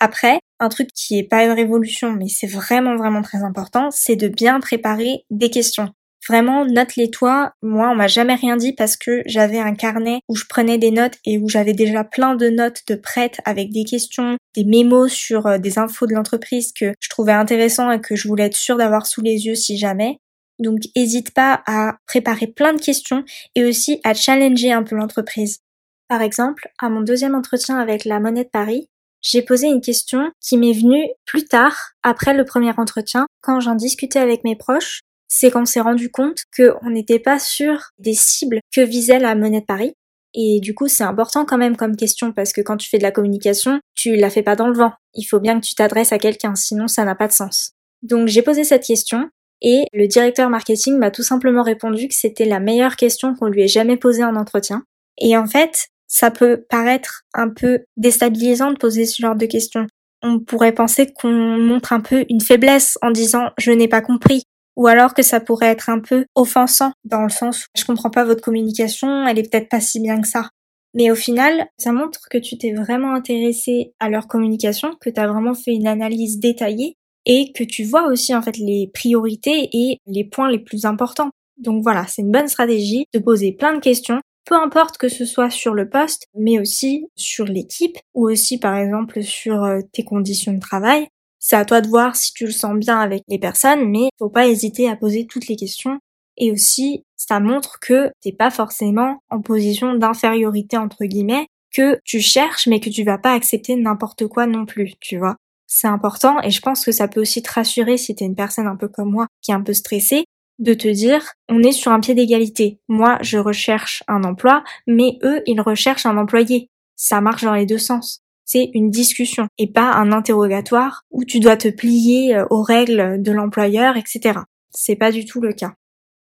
Après, 0.00 0.40
un 0.60 0.70
truc 0.70 0.90
qui 0.94 1.18
est 1.18 1.24
pas 1.24 1.44
une 1.44 1.52
révolution 1.52 2.12
mais 2.12 2.28
c'est 2.28 2.46
vraiment 2.48 2.96
vraiment 2.96 3.22
très 3.22 3.44
important, 3.44 3.90
c'est 3.90 4.16
de 4.16 4.28
bien 4.28 4.60
préparer 4.60 5.24
des 5.30 5.50
questions. 5.50 5.92
Vraiment, 6.28 6.66
note-les 6.66 7.10
toi. 7.10 7.52
Moi, 7.62 7.90
on 7.90 7.94
m'a 7.94 8.06
jamais 8.06 8.34
rien 8.34 8.56
dit 8.56 8.72
parce 8.74 8.96
que 8.96 9.22
j'avais 9.26 9.58
un 9.58 9.74
carnet 9.74 10.20
où 10.28 10.36
je 10.36 10.44
prenais 10.46 10.76
des 10.76 10.90
notes 10.90 11.16
et 11.24 11.38
où 11.38 11.48
j'avais 11.48 11.72
déjà 11.72 12.04
plein 12.04 12.34
de 12.34 12.48
notes 12.50 12.82
de 12.88 12.94
prêtes 12.94 13.40
avec 13.44 13.70
des 13.70 13.84
questions, 13.84 14.36
des 14.54 14.64
mémos 14.64 15.12
sur 15.12 15.46
euh, 15.46 15.58
des 15.58 15.78
infos 15.78 16.06
de 16.06 16.14
l'entreprise 16.14 16.72
que 16.72 16.92
je 17.00 17.08
trouvais 17.08 17.32
intéressant 17.32 17.90
et 17.90 18.00
que 18.00 18.16
je 18.16 18.28
voulais 18.28 18.44
être 18.44 18.56
sûre 18.56 18.76
d'avoir 18.76 19.06
sous 19.06 19.22
les 19.22 19.46
yeux 19.46 19.54
si 19.54 19.78
jamais. 19.78 20.18
Donc, 20.58 20.80
hésite 20.94 21.32
pas 21.32 21.62
à 21.66 21.96
préparer 22.06 22.46
plein 22.46 22.74
de 22.74 22.80
questions 22.80 23.24
et 23.54 23.64
aussi 23.64 23.98
à 24.04 24.12
challenger 24.12 24.72
un 24.72 24.82
peu 24.82 24.94
l'entreprise. 24.94 25.60
Par 26.08 26.20
exemple, 26.20 26.68
à 26.78 26.90
mon 26.90 27.00
deuxième 27.00 27.34
entretien 27.34 27.78
avec 27.78 28.04
la 28.04 28.20
Monnaie 28.20 28.44
de 28.44 28.50
Paris, 28.50 28.88
j'ai 29.22 29.42
posé 29.42 29.68
une 29.68 29.80
question 29.80 30.30
qui 30.40 30.58
m'est 30.58 30.72
venue 30.72 31.06
plus 31.24 31.44
tard, 31.44 31.92
après 32.02 32.34
le 32.34 32.44
premier 32.44 32.72
entretien, 32.76 33.26
quand 33.42 33.60
j'en 33.60 33.74
discutais 33.74 34.18
avec 34.18 34.44
mes 34.44 34.56
proches, 34.56 35.00
c'est 35.30 35.50
qu'on 35.50 35.64
s'est 35.64 35.80
rendu 35.80 36.10
compte 36.10 36.42
qu'on 36.54 36.90
n'était 36.90 37.20
pas 37.20 37.38
sûr 37.38 37.90
des 37.98 38.14
cibles 38.14 38.60
que 38.74 38.80
visait 38.80 39.20
la 39.20 39.34
monnaie 39.34 39.60
de 39.60 39.64
Paris. 39.66 39.94
Et 40.34 40.60
du 40.60 40.74
coup, 40.74 40.88
c'est 40.88 41.04
important 41.04 41.44
quand 41.44 41.56
même 41.56 41.76
comme 41.76 41.96
question 41.96 42.32
parce 42.32 42.52
que 42.52 42.60
quand 42.60 42.76
tu 42.76 42.88
fais 42.88 42.98
de 42.98 43.02
la 43.02 43.12
communication, 43.12 43.80
tu 43.94 44.16
la 44.16 44.28
fais 44.28 44.42
pas 44.42 44.56
dans 44.56 44.68
le 44.68 44.76
vent. 44.76 44.92
Il 45.14 45.24
faut 45.24 45.40
bien 45.40 45.58
que 45.58 45.66
tu 45.66 45.74
t'adresses 45.74 46.12
à 46.12 46.18
quelqu'un, 46.18 46.54
sinon 46.54 46.88
ça 46.88 47.04
n'a 47.04 47.14
pas 47.14 47.28
de 47.28 47.32
sens. 47.32 47.72
Donc 48.02 48.28
j'ai 48.28 48.42
posé 48.42 48.64
cette 48.64 48.84
question 48.84 49.30
et 49.62 49.84
le 49.92 50.06
directeur 50.06 50.50
marketing 50.50 50.98
m'a 50.98 51.10
tout 51.10 51.22
simplement 51.22 51.62
répondu 51.62 52.08
que 52.08 52.14
c'était 52.14 52.44
la 52.44 52.60
meilleure 52.60 52.96
question 52.96 53.34
qu'on 53.34 53.48
lui 53.48 53.62
ait 53.62 53.68
jamais 53.68 53.96
posée 53.96 54.24
en 54.24 54.36
entretien. 54.36 54.84
Et 55.18 55.36
en 55.36 55.46
fait, 55.46 55.88
ça 56.06 56.30
peut 56.30 56.64
paraître 56.68 57.22
un 57.34 57.48
peu 57.48 57.80
déstabilisant 57.96 58.72
de 58.72 58.78
poser 58.78 59.06
ce 59.06 59.22
genre 59.22 59.36
de 59.36 59.46
questions. 59.46 59.86
On 60.22 60.40
pourrait 60.40 60.72
penser 60.72 61.12
qu'on 61.12 61.30
montre 61.58 61.92
un 61.92 62.00
peu 62.00 62.24
une 62.28 62.40
faiblesse 62.40 62.98
en 63.00 63.10
disant 63.10 63.50
je 63.58 63.70
n'ai 63.70 63.88
pas 63.88 64.00
compris 64.00 64.44
ou 64.80 64.86
alors 64.86 65.12
que 65.12 65.22
ça 65.22 65.40
pourrait 65.40 65.66
être 65.66 65.90
un 65.90 66.00
peu 66.00 66.24
offensant 66.34 66.92
dans 67.04 67.20
le 67.20 67.28
sens 67.28 67.66
où 67.66 67.78
je 67.78 67.84
comprends 67.84 68.08
pas 68.08 68.24
votre 68.24 68.40
communication, 68.40 69.26
elle 69.26 69.38
est 69.38 69.50
peut-être 69.50 69.68
pas 69.68 69.82
si 69.82 70.00
bien 70.00 70.22
que 70.22 70.26
ça. 70.26 70.48
Mais 70.94 71.10
au 71.10 71.14
final, 71.14 71.66
ça 71.76 71.92
montre 71.92 72.20
que 72.30 72.38
tu 72.38 72.56
t'es 72.56 72.72
vraiment 72.72 73.12
intéressé 73.12 73.92
à 74.00 74.08
leur 74.08 74.26
communication, 74.26 74.96
que 74.98 75.10
tu 75.10 75.20
as 75.20 75.28
vraiment 75.28 75.52
fait 75.52 75.72
une 75.72 75.86
analyse 75.86 76.38
détaillée 76.38 76.96
et 77.26 77.52
que 77.52 77.62
tu 77.62 77.84
vois 77.84 78.06
aussi 78.06 78.34
en 78.34 78.40
fait 78.40 78.56
les 78.56 78.90
priorités 78.94 79.68
et 79.70 79.98
les 80.06 80.24
points 80.24 80.50
les 80.50 80.58
plus 80.58 80.86
importants. 80.86 81.28
Donc 81.58 81.82
voilà, 81.82 82.06
c'est 82.06 82.22
une 82.22 82.32
bonne 82.32 82.48
stratégie 82.48 83.04
de 83.12 83.18
poser 83.18 83.52
plein 83.52 83.74
de 83.74 83.80
questions, 83.80 84.22
peu 84.46 84.54
importe 84.54 84.96
que 84.96 85.10
ce 85.10 85.26
soit 85.26 85.50
sur 85.50 85.74
le 85.74 85.90
poste, 85.90 86.24
mais 86.34 86.58
aussi 86.58 87.06
sur 87.16 87.44
l'équipe 87.44 87.98
ou 88.14 88.30
aussi 88.30 88.56
par 88.56 88.76
exemple 88.76 89.22
sur 89.22 89.62
euh, 89.62 89.80
tes 89.92 90.04
conditions 90.04 90.54
de 90.54 90.58
travail. 90.58 91.06
C'est 91.40 91.56
à 91.56 91.64
toi 91.64 91.80
de 91.80 91.88
voir 91.88 92.16
si 92.16 92.34
tu 92.34 92.44
le 92.44 92.52
sens 92.52 92.76
bien 92.76 93.00
avec 93.00 93.24
les 93.26 93.38
personnes, 93.38 93.88
mais 93.88 94.10
faut 94.18 94.28
pas 94.28 94.46
hésiter 94.46 94.88
à 94.88 94.94
poser 94.94 95.26
toutes 95.26 95.48
les 95.48 95.56
questions. 95.56 95.98
Et 96.36 96.52
aussi, 96.52 97.04
ça 97.16 97.40
montre 97.40 97.80
que 97.80 98.12
t'es 98.20 98.32
pas 98.32 98.50
forcément 98.50 99.22
en 99.30 99.40
position 99.40 99.94
d'infériorité 99.94 100.76
entre 100.76 101.06
guillemets, 101.06 101.46
que 101.72 101.98
tu 102.04 102.20
cherches 102.20 102.66
mais 102.66 102.78
que 102.78 102.90
tu 102.90 103.04
vas 103.04 103.18
pas 103.18 103.32
accepter 103.32 103.74
n'importe 103.74 104.26
quoi 104.26 104.46
non 104.46 104.66
plus, 104.66 104.92
tu 105.00 105.16
vois. 105.18 105.36
C'est 105.66 105.88
important 105.88 106.40
et 106.42 106.50
je 106.50 106.60
pense 106.60 106.84
que 106.84 106.92
ça 106.92 107.08
peut 107.08 107.20
aussi 107.20 107.42
te 107.42 107.52
rassurer 107.52 107.96
si 107.96 108.14
t'es 108.14 108.24
une 108.26 108.34
personne 108.34 108.66
un 108.66 108.76
peu 108.76 108.88
comme 108.88 109.10
moi 109.10 109.26
qui 109.40 109.50
est 109.50 109.54
un 109.54 109.62
peu 109.62 109.72
stressée, 109.72 110.24
de 110.58 110.74
te 110.74 110.88
dire 110.88 111.32
on 111.48 111.62
est 111.62 111.72
sur 111.72 111.90
un 111.90 112.00
pied 112.00 112.14
d'égalité. 112.14 112.80
Moi, 112.88 113.18
je 113.22 113.38
recherche 113.38 114.02
un 114.08 114.24
emploi, 114.24 114.62
mais 114.86 115.18
eux, 115.22 115.42
ils 115.46 115.60
recherchent 115.60 116.06
un 116.06 116.18
employé. 116.18 116.68
Ça 116.96 117.22
marche 117.22 117.44
dans 117.44 117.54
les 117.54 117.66
deux 117.66 117.78
sens 117.78 118.20
c'est 118.50 118.70
une 118.74 118.90
discussion 118.90 119.46
et 119.58 119.70
pas 119.70 119.92
un 119.92 120.10
interrogatoire 120.10 121.04
où 121.12 121.24
tu 121.24 121.38
dois 121.38 121.56
te 121.56 121.68
plier 121.68 122.34
euh, 122.34 122.46
aux 122.50 122.62
règles 122.62 123.22
de 123.22 123.30
l'employeur, 123.30 123.96
etc. 123.96 124.40
C'est 124.74 124.96
pas 124.96 125.12
du 125.12 125.24
tout 125.24 125.40
le 125.40 125.52
cas. 125.52 125.74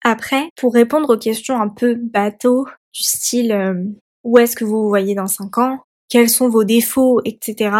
Après, 0.03 0.49
pour 0.57 0.73
répondre 0.73 1.13
aux 1.13 1.17
questions 1.17 1.61
un 1.61 1.69
peu 1.69 1.95
bateau, 1.95 2.65
du 2.93 3.03
style 3.03 3.53
euh, 3.53 3.75
où 4.25 4.37
est-ce 4.37 4.57
que 4.57 4.65
vous 4.65 4.83
vous 4.83 4.89
voyez 4.89 5.15
dans 5.15 5.27
5 5.27 5.57
ans, 5.59 5.79
quels 6.09 6.29
sont 6.29 6.49
vos 6.49 6.65
défauts, 6.65 7.21
etc., 7.23 7.75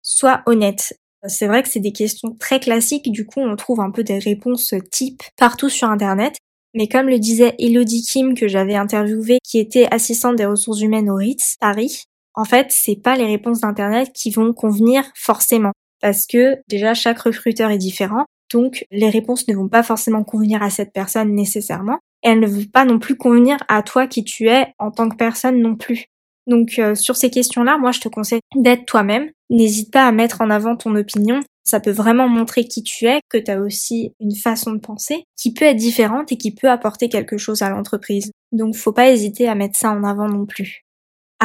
sois 0.00 0.42
honnête. 0.46 0.98
C'est 1.26 1.46
vrai 1.46 1.62
que 1.62 1.68
c'est 1.68 1.80
des 1.80 1.92
questions 1.92 2.34
très 2.38 2.60
classiques, 2.60 3.12
du 3.12 3.26
coup 3.26 3.40
on 3.40 3.56
trouve 3.56 3.80
un 3.80 3.90
peu 3.90 4.02
des 4.02 4.18
réponses 4.18 4.74
type 4.90 5.22
partout 5.36 5.68
sur 5.68 5.90
internet. 5.90 6.36
Mais 6.72 6.88
comme 6.88 7.08
le 7.08 7.18
disait 7.18 7.54
Elodie 7.58 8.02
Kim 8.02 8.34
que 8.34 8.48
j'avais 8.48 8.74
interviewée, 8.74 9.38
qui 9.44 9.58
était 9.58 9.86
assistante 9.90 10.36
des 10.36 10.46
ressources 10.46 10.80
humaines 10.80 11.10
au 11.10 11.16
Ritz 11.16 11.56
Paris, 11.60 12.04
en 12.34 12.44
fait, 12.44 12.68
c'est 12.70 13.00
pas 13.00 13.16
les 13.16 13.26
réponses 13.26 13.60
d'internet 13.60 14.12
qui 14.12 14.30
vont 14.30 14.52
convenir 14.52 15.04
forcément. 15.14 15.72
Parce 16.00 16.26
que 16.26 16.56
déjà 16.68 16.94
chaque 16.94 17.20
recruteur 17.20 17.70
est 17.70 17.78
différent, 17.78 18.26
donc 18.52 18.84
les 18.90 19.08
réponses 19.08 19.48
ne 19.48 19.54
vont 19.54 19.68
pas 19.68 19.82
forcément 19.82 20.24
convenir 20.24 20.62
à 20.62 20.70
cette 20.70 20.92
personne 20.92 21.34
nécessairement. 21.34 21.98
Et 22.22 22.28
elles 22.28 22.40
ne 22.40 22.46
vont 22.46 22.64
pas 22.64 22.84
non 22.84 22.98
plus 22.98 23.16
convenir 23.16 23.56
à 23.68 23.82
toi 23.82 24.06
qui 24.06 24.24
tu 24.24 24.48
es 24.48 24.74
en 24.78 24.90
tant 24.90 25.08
que 25.08 25.16
personne 25.16 25.60
non 25.60 25.76
plus. 25.76 26.06
Donc 26.46 26.78
euh, 26.78 26.94
sur 26.94 27.16
ces 27.16 27.30
questions-là, 27.30 27.78
moi 27.78 27.92
je 27.92 28.00
te 28.00 28.08
conseille 28.08 28.40
d'être 28.54 28.84
toi-même. 28.84 29.30
N'hésite 29.50 29.92
pas 29.92 30.06
à 30.06 30.12
mettre 30.12 30.40
en 30.40 30.50
avant 30.50 30.76
ton 30.76 30.94
opinion. 30.94 31.40
Ça 31.64 31.80
peut 31.80 31.90
vraiment 31.90 32.28
montrer 32.28 32.64
qui 32.64 32.82
tu 32.82 33.06
es, 33.06 33.20
que 33.30 33.38
tu 33.38 33.50
as 33.50 33.60
aussi 33.60 34.12
une 34.20 34.34
façon 34.34 34.72
de 34.72 34.78
penser 34.78 35.24
qui 35.36 35.54
peut 35.54 35.64
être 35.64 35.76
différente 35.76 36.32
et 36.32 36.36
qui 36.36 36.54
peut 36.54 36.68
apporter 36.68 37.08
quelque 37.08 37.38
chose 37.38 37.62
à 37.62 37.70
l'entreprise. 37.70 38.30
Donc 38.52 38.76
faut 38.76 38.92
pas 38.92 39.10
hésiter 39.10 39.48
à 39.48 39.54
mettre 39.54 39.78
ça 39.78 39.90
en 39.90 40.04
avant 40.04 40.28
non 40.28 40.44
plus. 40.44 40.83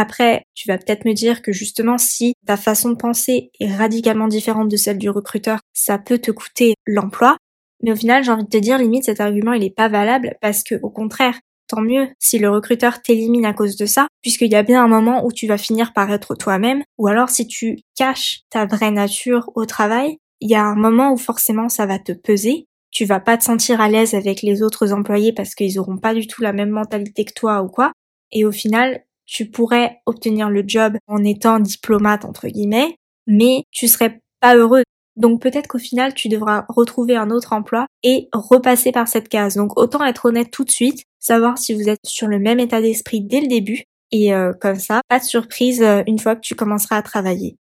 Après, 0.02 0.46
tu 0.56 0.70
vas 0.70 0.78
peut-être 0.78 1.04
me 1.04 1.12
dire 1.12 1.42
que 1.42 1.52
justement, 1.52 1.98
si 1.98 2.34
ta 2.48 2.56
façon 2.56 2.92
de 2.92 2.96
penser 2.96 3.52
est 3.60 3.76
radicalement 3.76 4.30
différente 4.30 4.70
de 4.70 4.78
celle 4.78 4.98
du 4.98 5.10
recruteur, 5.10 5.60
ça 5.74 5.98
peut 5.98 6.20
te 6.20 6.32
coûter 6.32 6.76
l'emploi. 6.88 7.36
Mais 7.84 7.92
au 7.92 7.98
final, 7.98 8.24
j'ai 8.24 8.32
envie 8.32 8.46
de 8.46 8.50
te 8.50 8.56
dire, 8.56 8.78
limite, 8.78 9.04
cet 9.04 9.20
argument, 9.20 9.52
il 9.52 9.62
est 9.66 9.76
pas 9.76 9.90
valable 9.90 10.38
parce 10.40 10.64
que, 10.64 10.76
au 10.84 10.90
contraire, 10.90 11.38
tant 11.68 11.82
mieux 11.82 12.08
si 12.18 12.40
le 12.40 12.50
recruteur 12.50 13.02
t'élimine 13.02 13.46
à 13.46 13.52
cause 13.52 13.76
de 13.76 13.86
ça, 13.86 14.08
puisqu'il 14.22 14.50
y 14.50 14.56
a 14.56 14.64
bien 14.64 14.82
un 14.82 14.88
moment 14.88 15.26
où 15.26 15.34
tu 15.34 15.48
vas 15.48 15.58
finir 15.58 15.92
par 15.92 16.10
être 16.14 16.34
toi-même, 16.34 16.82
ou 16.98 17.10
alors 17.10 17.30
si 17.30 17.46
tu 17.46 17.80
caches 17.98 18.44
ta 18.50 18.66
vraie 18.66 18.92
nature 18.92 19.52
au 19.56 19.66
travail, 19.66 20.18
il 20.40 20.50
y 20.50 20.56
a 20.56 20.64
un 20.64 20.76
moment 20.76 21.12
où 21.12 21.18
forcément 21.18 21.68
ça 21.68 21.86
va 21.86 22.00
te 22.00 22.14
peser, 22.14 22.68
tu 22.90 23.04
vas 23.04 23.20
pas 23.20 23.36
te 23.36 23.44
sentir 23.44 23.82
à 23.82 23.90
l'aise 23.90 24.14
avec 24.14 24.44
les 24.44 24.64
autres 24.64 24.94
employés 24.94 25.34
parce 25.34 25.56
qu'ils 25.56 25.78
auront 25.78 25.98
pas 25.98 26.14
du 26.14 26.26
tout 26.26 26.42
la 26.42 26.54
même 26.54 26.70
mentalité 26.70 27.26
que 27.26 27.34
toi 27.34 27.62
ou 27.64 27.68
quoi, 27.68 27.92
et 28.32 28.46
au 28.46 28.52
final, 28.54 29.04
tu 29.30 29.50
pourrais 29.50 30.02
obtenir 30.06 30.50
le 30.50 30.64
job 30.66 30.98
en 31.08 31.24
étant 31.24 31.60
diplomate 31.60 32.26
entre 32.26 32.48
guillemets, 32.48 32.96
mais 33.28 33.64
tu 33.72 33.88
serais 33.88 34.20
pas 34.42 34.56
heureux 34.56 34.84
donc 35.20 35.42
peut-être 35.42 35.68
qu'au 35.68 35.80
final, 35.80 36.14
tu 36.14 36.30
devras 36.30 36.66
retrouver 36.70 37.18
un 37.18 37.30
autre 37.30 37.52
emploi 37.52 37.88
et 38.04 38.30
repasser 38.32 38.94
par 38.94 39.10
cette 39.10 39.28
case. 39.28 39.56
Donc 39.56 39.78
autant 39.78 40.04
être 40.06 40.26
honnête 40.26 40.50
tout 40.50 40.64
de 40.64 40.72
suite, 40.72 41.04
savoir 41.20 41.58
si 41.58 41.74
vous 41.74 41.90
êtes 41.90 42.00
sur 42.06 42.28
le 42.28 42.40
même 42.40 42.60
état 42.60 42.82
d'esprit 42.82 43.22
dès 43.22 43.42
le 43.42 43.48
début. 43.48 43.84
Et 44.12 44.34
euh, 44.34 44.54
comme 44.54 44.80
ça, 44.80 45.02
pas 45.10 45.20
de 45.20 45.26
surprise 45.26 45.82
euh, 45.84 46.04
une 46.08 46.20
fois 46.20 46.36
que 46.36 46.42
tu 46.42 46.56
commenceras 46.56 46.96
à 46.96 47.02
travailler. 47.02 47.58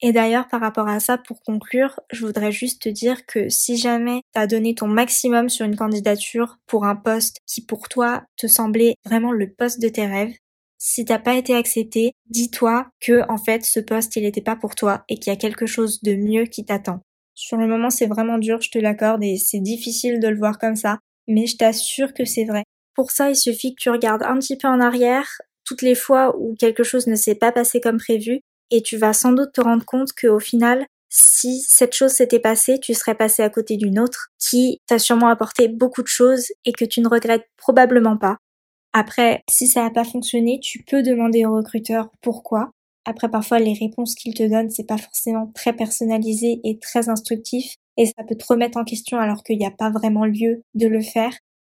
Et 0.00 0.12
d'ailleurs, 0.12 0.48
par 0.48 0.60
rapport 0.60 0.88
à 0.88 0.98
ça, 0.98 1.18
pour 1.18 1.42
conclure, 1.42 2.00
je 2.10 2.26
voudrais 2.26 2.50
juste 2.50 2.82
te 2.82 2.88
dire 2.88 3.24
que 3.26 3.48
si 3.50 3.76
jamais 3.76 4.22
tu 4.34 4.40
as 4.40 4.48
donné 4.48 4.74
ton 4.74 4.88
maximum 4.88 5.48
sur 5.48 5.64
une 5.64 5.76
candidature 5.76 6.56
pour 6.66 6.86
un 6.86 6.96
poste 6.96 7.36
qui 7.46 7.64
pour 7.64 7.88
toi 7.88 8.22
te 8.36 8.48
semblait 8.48 8.94
vraiment 9.04 9.30
le 9.32 9.52
poste 9.52 9.80
de 9.80 9.88
tes 9.88 10.06
rêves, 10.06 10.34
si 10.84 11.04
t'as 11.04 11.20
pas 11.20 11.36
été 11.36 11.54
accepté, 11.54 12.10
dis-toi 12.28 12.88
que 13.00 13.22
en 13.30 13.38
fait 13.38 13.64
ce 13.64 13.78
poste 13.78 14.16
il 14.16 14.24
était 14.24 14.40
pas 14.40 14.56
pour 14.56 14.74
toi 14.74 15.04
et 15.08 15.16
qu'il 15.16 15.32
y 15.32 15.36
a 15.36 15.38
quelque 15.38 15.64
chose 15.64 16.02
de 16.02 16.16
mieux 16.16 16.42
qui 16.46 16.64
t'attend. 16.64 16.98
Sur 17.34 17.56
le 17.56 17.68
moment 17.68 17.88
c'est 17.88 18.08
vraiment 18.08 18.36
dur, 18.36 18.60
je 18.60 18.68
te 18.68 18.80
l'accorde 18.80 19.22
et 19.22 19.36
c'est 19.36 19.60
difficile 19.60 20.18
de 20.18 20.26
le 20.26 20.36
voir 20.36 20.58
comme 20.58 20.74
ça, 20.74 20.98
mais 21.28 21.46
je 21.46 21.56
t'assure 21.56 22.12
que 22.12 22.24
c'est 22.24 22.44
vrai. 22.44 22.64
Pour 22.96 23.12
ça 23.12 23.30
il 23.30 23.36
suffit 23.36 23.76
que 23.76 23.80
tu 23.80 23.90
regardes 23.90 24.24
un 24.24 24.36
petit 24.40 24.56
peu 24.56 24.66
en 24.66 24.80
arrière, 24.80 25.28
toutes 25.64 25.82
les 25.82 25.94
fois 25.94 26.36
où 26.36 26.56
quelque 26.58 26.82
chose 26.82 27.06
ne 27.06 27.14
s'est 27.14 27.36
pas 27.36 27.52
passé 27.52 27.80
comme 27.80 27.98
prévu, 27.98 28.40
et 28.72 28.82
tu 28.82 28.96
vas 28.96 29.12
sans 29.12 29.30
doute 29.30 29.52
te 29.52 29.60
rendre 29.60 29.84
compte 29.84 30.12
qu'au 30.20 30.40
final, 30.40 30.84
si 31.08 31.60
cette 31.60 31.94
chose 31.94 32.10
s'était 32.10 32.40
passée, 32.40 32.80
tu 32.80 32.92
serais 32.94 33.14
passé 33.14 33.44
à 33.44 33.50
côté 33.50 33.76
d'une 33.76 34.00
autre 34.00 34.30
qui 34.40 34.80
t'a 34.88 34.98
sûrement 34.98 35.28
apporté 35.28 35.68
beaucoup 35.68 36.02
de 36.02 36.08
choses 36.08 36.48
et 36.64 36.72
que 36.72 36.84
tu 36.84 37.02
ne 37.02 37.08
regrettes 37.08 37.46
probablement 37.56 38.16
pas. 38.16 38.38
Après, 38.92 39.42
si 39.48 39.66
ça 39.66 39.82
n'a 39.82 39.90
pas 39.90 40.04
fonctionné, 40.04 40.60
tu 40.60 40.82
peux 40.82 41.02
demander 41.02 41.46
au 41.46 41.54
recruteur 41.54 42.10
pourquoi. 42.20 42.70
Après, 43.04 43.30
parfois, 43.30 43.58
les 43.58 43.72
réponses 43.72 44.14
qu'il 44.14 44.34
te 44.34 44.48
donne, 44.48 44.70
c'est 44.70 44.86
pas 44.86 44.98
forcément 44.98 45.50
très 45.54 45.72
personnalisé 45.72 46.60
et 46.64 46.78
très 46.78 47.08
instructif. 47.08 47.76
Et 47.96 48.06
ça 48.06 48.24
peut 48.28 48.36
te 48.36 48.44
remettre 48.46 48.78
en 48.78 48.84
question 48.84 49.18
alors 49.18 49.42
qu'il 49.42 49.58
n'y 49.58 49.66
a 49.66 49.70
pas 49.70 49.90
vraiment 49.90 50.24
lieu 50.24 50.62
de 50.74 50.86
le 50.86 51.00
faire. 51.00 51.32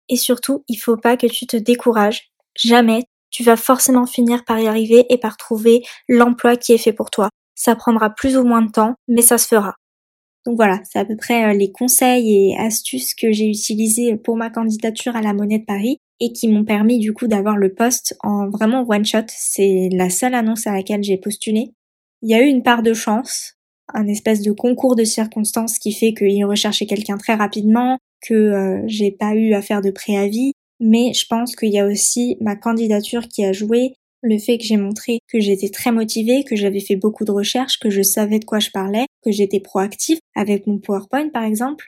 Et 0.08 0.16
surtout, 0.16 0.64
il 0.68 0.76
faut 0.76 0.96
pas 0.96 1.16
que 1.16 1.26
tu 1.26 1.46
te 1.46 1.56
décourages. 1.56 2.30
Jamais. 2.56 3.04
Tu 3.30 3.42
vas 3.42 3.56
forcément 3.56 4.06
finir 4.06 4.44
par 4.44 4.58
y 4.58 4.66
arriver 4.66 5.04
et 5.10 5.18
par 5.18 5.36
trouver 5.36 5.82
l'emploi 6.08 6.56
qui 6.56 6.72
est 6.72 6.78
fait 6.78 6.94
pour 6.94 7.10
toi. 7.10 7.28
Ça 7.54 7.76
prendra 7.76 8.10
plus 8.10 8.36
ou 8.38 8.44
moins 8.44 8.62
de 8.62 8.70
temps, 8.70 8.94
mais 9.06 9.22
ça 9.22 9.36
se 9.36 9.48
fera. 9.48 9.74
Donc 10.46 10.56
voilà, 10.56 10.80
c'est 10.84 10.98
à 10.98 11.04
peu 11.04 11.16
près 11.16 11.44
euh, 11.44 11.52
les 11.52 11.70
conseils 11.72 12.52
et 12.52 12.58
astuces 12.58 13.14
que 13.14 13.32
j'ai 13.32 13.48
utilisés 13.48 14.16
pour 14.16 14.36
ma 14.36 14.48
candidature 14.48 15.14
à 15.14 15.20
la 15.20 15.34
Monnaie 15.34 15.58
de 15.58 15.64
Paris 15.64 16.00
et 16.20 16.32
qui 16.32 16.48
m'ont 16.48 16.64
permis 16.64 16.98
du 16.98 17.12
coup 17.12 17.26
d'avoir 17.26 17.56
le 17.56 17.72
poste 17.72 18.16
en 18.22 18.48
vraiment 18.48 18.84
one 18.88 19.04
shot. 19.04 19.26
C'est 19.28 19.88
la 19.92 20.10
seule 20.10 20.34
annonce 20.34 20.66
à 20.66 20.72
laquelle 20.72 21.02
j'ai 21.02 21.16
postulé. 21.16 21.72
Il 22.22 22.30
y 22.30 22.34
a 22.34 22.42
eu 22.42 22.46
une 22.46 22.62
part 22.62 22.82
de 22.82 22.94
chance, 22.94 23.54
un 23.94 24.06
espèce 24.06 24.42
de 24.42 24.52
concours 24.52 24.96
de 24.96 25.04
circonstances 25.04 25.78
qui 25.78 25.92
fait 25.92 26.12
qu'ils 26.12 26.44
recherchaient 26.44 26.86
quelqu'un 26.86 27.16
très 27.16 27.34
rapidement, 27.34 27.98
que 28.20 28.34
euh, 28.34 28.82
j'ai 28.86 29.12
pas 29.12 29.34
eu 29.34 29.54
à 29.54 29.62
faire 29.62 29.80
de 29.80 29.90
préavis, 29.90 30.52
mais 30.80 31.12
je 31.12 31.26
pense 31.26 31.54
qu'il 31.54 31.72
y 31.72 31.78
a 31.78 31.86
aussi 31.86 32.36
ma 32.40 32.56
candidature 32.56 33.28
qui 33.28 33.44
a 33.44 33.52
joué, 33.52 33.94
le 34.22 34.38
fait 34.38 34.58
que 34.58 34.64
j'ai 34.64 34.76
montré 34.76 35.20
que 35.28 35.38
j'étais 35.38 35.68
très 35.68 35.92
motivée, 35.92 36.44
que 36.44 36.56
j'avais 36.56 36.80
fait 36.80 36.96
beaucoup 36.96 37.24
de 37.24 37.30
recherches, 37.30 37.78
que 37.78 37.90
je 37.90 38.02
savais 38.02 38.40
de 38.40 38.44
quoi 38.44 38.58
je 38.58 38.70
parlais, 38.70 39.06
que 39.24 39.30
j'étais 39.30 39.60
proactive 39.60 40.18
avec 40.34 40.66
mon 40.66 40.78
PowerPoint 40.78 41.28
par 41.28 41.44
exemple, 41.44 41.86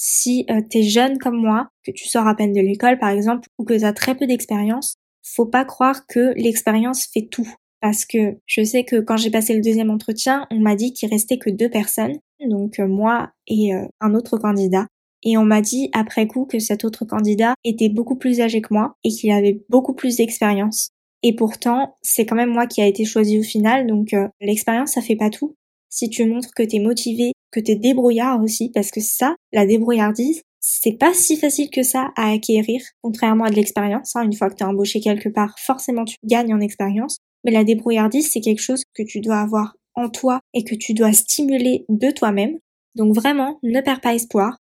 si 0.00 0.46
euh, 0.48 0.60
t'es 0.70 0.84
jeune 0.84 1.18
comme 1.18 1.36
moi, 1.36 1.68
que 1.84 1.90
tu 1.90 2.06
sors 2.06 2.28
à 2.28 2.36
peine 2.36 2.52
de 2.52 2.60
l'école 2.60 2.98
par 3.00 3.10
exemple, 3.10 3.48
ou 3.58 3.64
que 3.64 3.78
t'as 3.78 3.92
très 3.92 4.14
peu 4.14 4.28
d'expérience, 4.28 4.94
faut 5.24 5.44
pas 5.44 5.64
croire 5.64 6.06
que 6.06 6.32
l'expérience 6.36 7.06
fait 7.12 7.26
tout. 7.28 7.52
Parce 7.80 8.06
que 8.06 8.36
je 8.46 8.62
sais 8.62 8.84
que 8.84 9.00
quand 9.00 9.16
j'ai 9.16 9.30
passé 9.30 9.54
le 9.54 9.60
deuxième 9.60 9.90
entretien, 9.90 10.46
on 10.52 10.60
m'a 10.60 10.76
dit 10.76 10.92
qu'il 10.92 11.10
restait 11.10 11.38
que 11.38 11.50
deux 11.50 11.68
personnes, 11.68 12.16
donc 12.48 12.78
euh, 12.78 12.86
moi 12.86 13.30
et 13.48 13.74
euh, 13.74 13.86
un 14.00 14.14
autre 14.14 14.38
candidat. 14.38 14.86
Et 15.24 15.36
on 15.36 15.44
m'a 15.44 15.60
dit 15.60 15.90
après 15.92 16.28
coup 16.28 16.44
que 16.44 16.60
cet 16.60 16.84
autre 16.84 17.04
candidat 17.04 17.54
était 17.64 17.88
beaucoup 17.88 18.16
plus 18.16 18.40
âgé 18.40 18.60
que 18.60 18.72
moi 18.72 18.94
et 19.02 19.08
qu'il 19.08 19.32
avait 19.32 19.64
beaucoup 19.68 19.94
plus 19.94 20.16
d'expérience. 20.16 20.90
Et 21.24 21.34
pourtant, 21.34 21.96
c'est 22.02 22.24
quand 22.24 22.36
même 22.36 22.52
moi 22.52 22.68
qui 22.68 22.80
a 22.80 22.86
été 22.86 23.04
choisi 23.04 23.40
au 23.40 23.42
final, 23.42 23.88
donc 23.88 24.14
l'expérience 24.40 24.92
ça 24.92 25.00
fait 25.00 25.16
pas 25.16 25.30
tout 25.30 25.56
si 25.90 26.08
tu 26.08 26.24
montres 26.24 26.54
que 26.54 26.62
t'es 26.62 26.78
motivé, 26.78 27.32
que 27.60 27.72
débrouillard 27.72 28.42
aussi, 28.42 28.70
parce 28.74 28.90
que 28.90 29.00
ça, 29.00 29.34
la 29.52 29.66
débrouillardise, 29.66 30.42
c'est 30.60 30.98
pas 30.98 31.14
si 31.14 31.36
facile 31.36 31.70
que 31.70 31.82
ça 31.82 32.10
à 32.16 32.30
acquérir, 32.32 32.80
contrairement 33.02 33.44
à 33.44 33.50
de 33.50 33.54
l'expérience. 33.54 34.16
Hein. 34.16 34.24
Une 34.24 34.34
fois 34.34 34.50
que 34.50 34.56
t'es 34.56 34.64
embauché 34.64 35.00
quelque 35.00 35.28
part, 35.28 35.54
forcément 35.58 36.04
tu 36.04 36.16
gagnes 36.24 36.54
en 36.54 36.60
expérience. 36.60 37.18
Mais 37.44 37.52
la 37.52 37.64
débrouillardise, 37.64 38.30
c'est 38.30 38.40
quelque 38.40 38.62
chose 38.62 38.82
que 38.94 39.02
tu 39.02 39.20
dois 39.20 39.38
avoir 39.38 39.76
en 39.94 40.08
toi 40.08 40.40
et 40.54 40.64
que 40.64 40.74
tu 40.74 40.94
dois 40.94 41.12
stimuler 41.12 41.84
de 41.88 42.10
toi-même. 42.10 42.58
Donc 42.94 43.14
vraiment, 43.14 43.58
ne 43.62 43.80
perds 43.80 44.00
pas 44.00 44.14
espoir. 44.14 44.58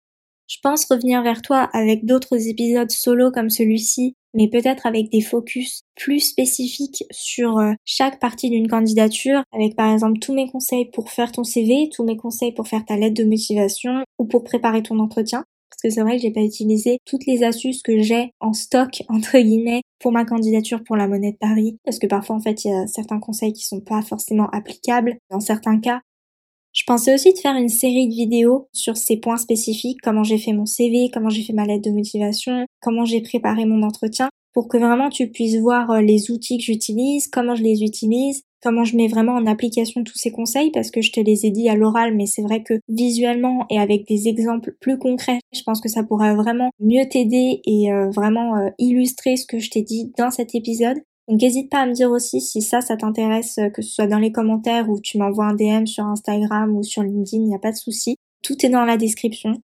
Je 0.48 0.56
pense 0.62 0.84
revenir 0.86 1.22
vers 1.22 1.42
toi 1.42 1.68
avec 1.72 2.04
d'autres 2.04 2.48
épisodes 2.48 2.90
solo 2.90 3.30
comme 3.30 3.50
celui-ci 3.50 4.14
mais 4.34 4.48
peut-être 4.48 4.86
avec 4.86 5.10
des 5.10 5.20
focus 5.20 5.82
plus 5.96 6.20
spécifiques 6.20 7.04
sur 7.10 7.58
euh, 7.58 7.72
chaque 7.84 8.20
partie 8.20 8.50
d'une 8.50 8.68
candidature, 8.68 9.42
avec 9.52 9.76
par 9.76 9.92
exemple 9.92 10.18
tous 10.18 10.34
mes 10.34 10.48
conseils 10.48 10.90
pour 10.90 11.10
faire 11.10 11.32
ton 11.32 11.44
CV, 11.44 11.88
tous 11.92 12.04
mes 12.04 12.16
conseils 12.16 12.52
pour 12.52 12.68
faire 12.68 12.84
ta 12.84 12.96
lettre 12.96 13.16
de 13.16 13.24
motivation 13.24 14.04
ou 14.18 14.26
pour 14.26 14.44
préparer 14.44 14.82
ton 14.82 14.98
entretien. 14.98 15.44
Parce 15.70 15.82
que 15.82 15.90
c'est 15.90 16.02
vrai 16.02 16.16
que 16.16 16.22
j'ai 16.22 16.32
pas 16.32 16.42
utilisé 16.42 16.98
toutes 17.04 17.26
les 17.26 17.42
astuces 17.42 17.82
que 17.82 18.00
j'ai 18.00 18.32
en 18.40 18.52
stock, 18.52 19.02
entre 19.08 19.38
guillemets, 19.38 19.82
pour 19.98 20.12
ma 20.12 20.24
candidature 20.24 20.82
pour 20.84 20.96
la 20.96 21.08
monnaie 21.08 21.32
de 21.32 21.38
Paris. 21.38 21.78
Parce 21.84 21.98
que 21.98 22.06
parfois, 22.06 22.36
en 22.36 22.40
fait, 22.40 22.64
il 22.64 22.70
y 22.70 22.74
a 22.74 22.86
certains 22.86 23.20
conseils 23.20 23.52
qui 23.52 23.64
sont 23.64 23.80
pas 23.80 24.02
forcément 24.02 24.48
applicables 24.50 25.18
dans 25.30 25.40
certains 25.40 25.78
cas. 25.78 26.00
Je 26.80 26.86
pensais 26.86 27.12
aussi 27.12 27.34
de 27.34 27.38
faire 27.38 27.56
une 27.56 27.68
série 27.68 28.08
de 28.08 28.14
vidéos 28.14 28.66
sur 28.72 28.96
ces 28.96 29.18
points 29.18 29.36
spécifiques, 29.36 29.98
comment 30.02 30.22
j'ai 30.22 30.38
fait 30.38 30.54
mon 30.54 30.64
CV, 30.64 31.10
comment 31.12 31.28
j'ai 31.28 31.42
fait 31.42 31.52
ma 31.52 31.66
lettre 31.66 31.84
de 31.84 31.94
motivation, 31.94 32.64
comment 32.80 33.04
j'ai 33.04 33.20
préparé 33.20 33.66
mon 33.66 33.82
entretien, 33.82 34.30
pour 34.54 34.66
que 34.66 34.78
vraiment 34.78 35.10
tu 35.10 35.28
puisses 35.28 35.58
voir 35.58 35.90
euh, 35.90 36.00
les 36.00 36.30
outils 36.30 36.56
que 36.56 36.64
j'utilise, 36.64 37.28
comment 37.28 37.54
je 37.54 37.62
les 37.62 37.82
utilise, 37.82 38.44
comment 38.62 38.84
je 38.84 38.96
mets 38.96 39.08
vraiment 39.08 39.34
en 39.34 39.46
application 39.46 40.02
tous 40.04 40.16
ces 40.16 40.32
conseils, 40.32 40.70
parce 40.70 40.90
que 40.90 41.02
je 41.02 41.12
te 41.12 41.20
les 41.20 41.44
ai 41.44 41.50
dit 41.50 41.68
à 41.68 41.74
l'oral, 41.74 42.16
mais 42.16 42.24
c'est 42.24 42.42
vrai 42.42 42.62
que 42.62 42.80
visuellement 42.88 43.66
et 43.68 43.78
avec 43.78 44.06
des 44.06 44.28
exemples 44.28 44.74
plus 44.80 44.98
concrets, 44.98 45.40
je 45.52 45.62
pense 45.62 45.82
que 45.82 45.90
ça 45.90 46.02
pourrait 46.02 46.34
vraiment 46.34 46.70
mieux 46.80 47.06
t'aider 47.06 47.60
et 47.66 47.92
euh, 47.92 48.08
vraiment 48.08 48.56
euh, 48.56 48.70
illustrer 48.78 49.36
ce 49.36 49.44
que 49.44 49.58
je 49.58 49.68
t'ai 49.68 49.82
dit 49.82 50.14
dans 50.16 50.30
cet 50.30 50.54
épisode. 50.54 50.96
Donc 51.30 51.40
n'hésite 51.40 51.70
pas 51.70 51.82
à 51.82 51.86
me 51.86 51.92
dire 51.92 52.10
aussi 52.10 52.40
si 52.40 52.60
ça, 52.60 52.80
ça 52.80 52.96
t'intéresse, 52.96 53.58
euh, 53.58 53.70
que 53.70 53.82
ce 53.82 53.90
soit 53.90 54.08
dans 54.08 54.18
les 54.18 54.32
commentaires 54.32 54.90
ou 54.90 54.98
tu 55.00 55.16
m'envoies 55.16 55.44
un 55.44 55.54
DM 55.54 55.86
sur 55.86 56.04
Instagram 56.04 56.76
ou 56.76 56.82
sur 56.82 57.04
LinkedIn, 57.04 57.44
il 57.44 57.48
n'y 57.48 57.54
a 57.54 57.60
pas 57.60 57.70
de 57.70 57.76
souci. 57.76 58.16
Tout 58.42 58.66
est 58.66 58.68
dans 58.68 58.84
la 58.84 58.96
description. 58.96 59.62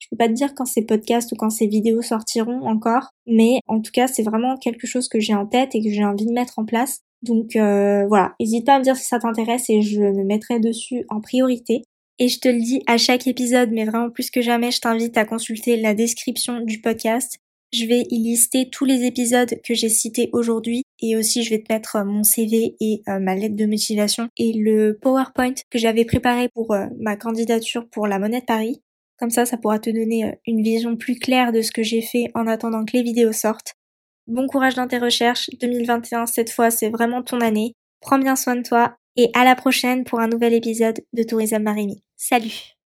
Je 0.00 0.08
peux 0.10 0.16
pas 0.16 0.26
te 0.26 0.32
dire 0.32 0.56
quand 0.56 0.64
ces 0.64 0.84
podcasts 0.84 1.30
ou 1.30 1.36
quand 1.36 1.50
ces 1.50 1.68
vidéos 1.68 2.02
sortiront 2.02 2.66
encore, 2.66 3.10
mais 3.28 3.60
en 3.68 3.80
tout 3.80 3.92
cas 3.92 4.08
c'est 4.08 4.24
vraiment 4.24 4.56
quelque 4.56 4.88
chose 4.88 5.08
que 5.08 5.20
j'ai 5.20 5.34
en 5.34 5.46
tête 5.46 5.76
et 5.76 5.84
que 5.84 5.88
j'ai 5.88 6.04
envie 6.04 6.26
de 6.26 6.32
mettre 6.32 6.58
en 6.58 6.64
place. 6.64 6.98
Donc 7.22 7.54
euh, 7.54 8.04
voilà, 8.08 8.34
n'hésite 8.40 8.66
pas 8.66 8.74
à 8.74 8.78
me 8.80 8.84
dire 8.84 8.96
si 8.96 9.04
ça 9.04 9.20
t'intéresse 9.20 9.70
et 9.70 9.82
je 9.82 10.00
me 10.00 10.24
mettrai 10.24 10.58
dessus 10.58 11.04
en 11.10 11.20
priorité. 11.20 11.82
Et 12.18 12.26
je 12.26 12.40
te 12.40 12.48
le 12.48 12.58
dis 12.58 12.82
à 12.88 12.98
chaque 12.98 13.28
épisode, 13.28 13.70
mais 13.70 13.84
vraiment 13.84 14.10
plus 14.10 14.32
que 14.32 14.42
jamais, 14.42 14.72
je 14.72 14.80
t'invite 14.80 15.16
à 15.16 15.24
consulter 15.24 15.76
la 15.76 15.94
description 15.94 16.60
du 16.60 16.80
podcast. 16.80 17.38
Je 17.72 17.84
vais 17.84 18.02
y 18.10 18.18
lister 18.18 18.68
tous 18.70 18.84
les 18.84 19.04
épisodes 19.04 19.60
que 19.62 19.74
j'ai 19.74 19.90
cités 19.90 20.30
aujourd'hui 20.32 20.82
et 21.00 21.16
aussi 21.16 21.42
je 21.42 21.50
vais 21.50 21.62
te 21.62 21.72
mettre 21.72 21.96
euh, 21.96 22.04
mon 22.04 22.22
CV 22.22 22.76
et 22.80 23.02
euh, 23.08 23.18
ma 23.18 23.34
lettre 23.34 23.56
de 23.56 23.66
motivation 23.66 24.28
et 24.36 24.52
le 24.52 24.98
PowerPoint 25.00 25.54
que 25.70 25.78
j'avais 25.78 26.04
préparé 26.04 26.48
pour 26.48 26.72
euh, 26.74 26.86
ma 26.98 27.16
candidature 27.16 27.88
pour 27.88 28.06
la 28.06 28.18
Monnaie 28.18 28.40
de 28.40 28.46
Paris. 28.46 28.82
Comme 29.18 29.30
ça, 29.30 29.46
ça 29.46 29.56
pourra 29.56 29.80
te 29.80 29.90
donner 29.90 30.38
une 30.46 30.62
vision 30.62 30.96
plus 30.96 31.18
claire 31.18 31.50
de 31.50 31.60
ce 31.60 31.72
que 31.72 31.82
j'ai 31.82 32.02
fait 32.02 32.30
en 32.34 32.46
attendant 32.46 32.84
que 32.84 32.96
les 32.96 33.02
vidéos 33.02 33.32
sortent. 33.32 33.74
Bon 34.28 34.46
courage 34.46 34.76
dans 34.76 34.86
tes 34.86 34.98
recherches. 34.98 35.50
2021, 35.60 36.26
cette 36.26 36.50
fois, 36.50 36.70
c'est 36.70 36.88
vraiment 36.90 37.22
ton 37.22 37.40
année. 37.40 37.72
Prends 38.00 38.18
bien 38.20 38.36
soin 38.36 38.54
de 38.54 38.62
toi 38.62 38.96
et 39.16 39.30
à 39.34 39.44
la 39.44 39.56
prochaine 39.56 40.04
pour 40.04 40.20
un 40.20 40.28
nouvel 40.28 40.54
épisode 40.54 41.00
de 41.12 41.22
Tourisme 41.24 41.58
Marimi. 41.58 42.04
Salut 42.16 42.77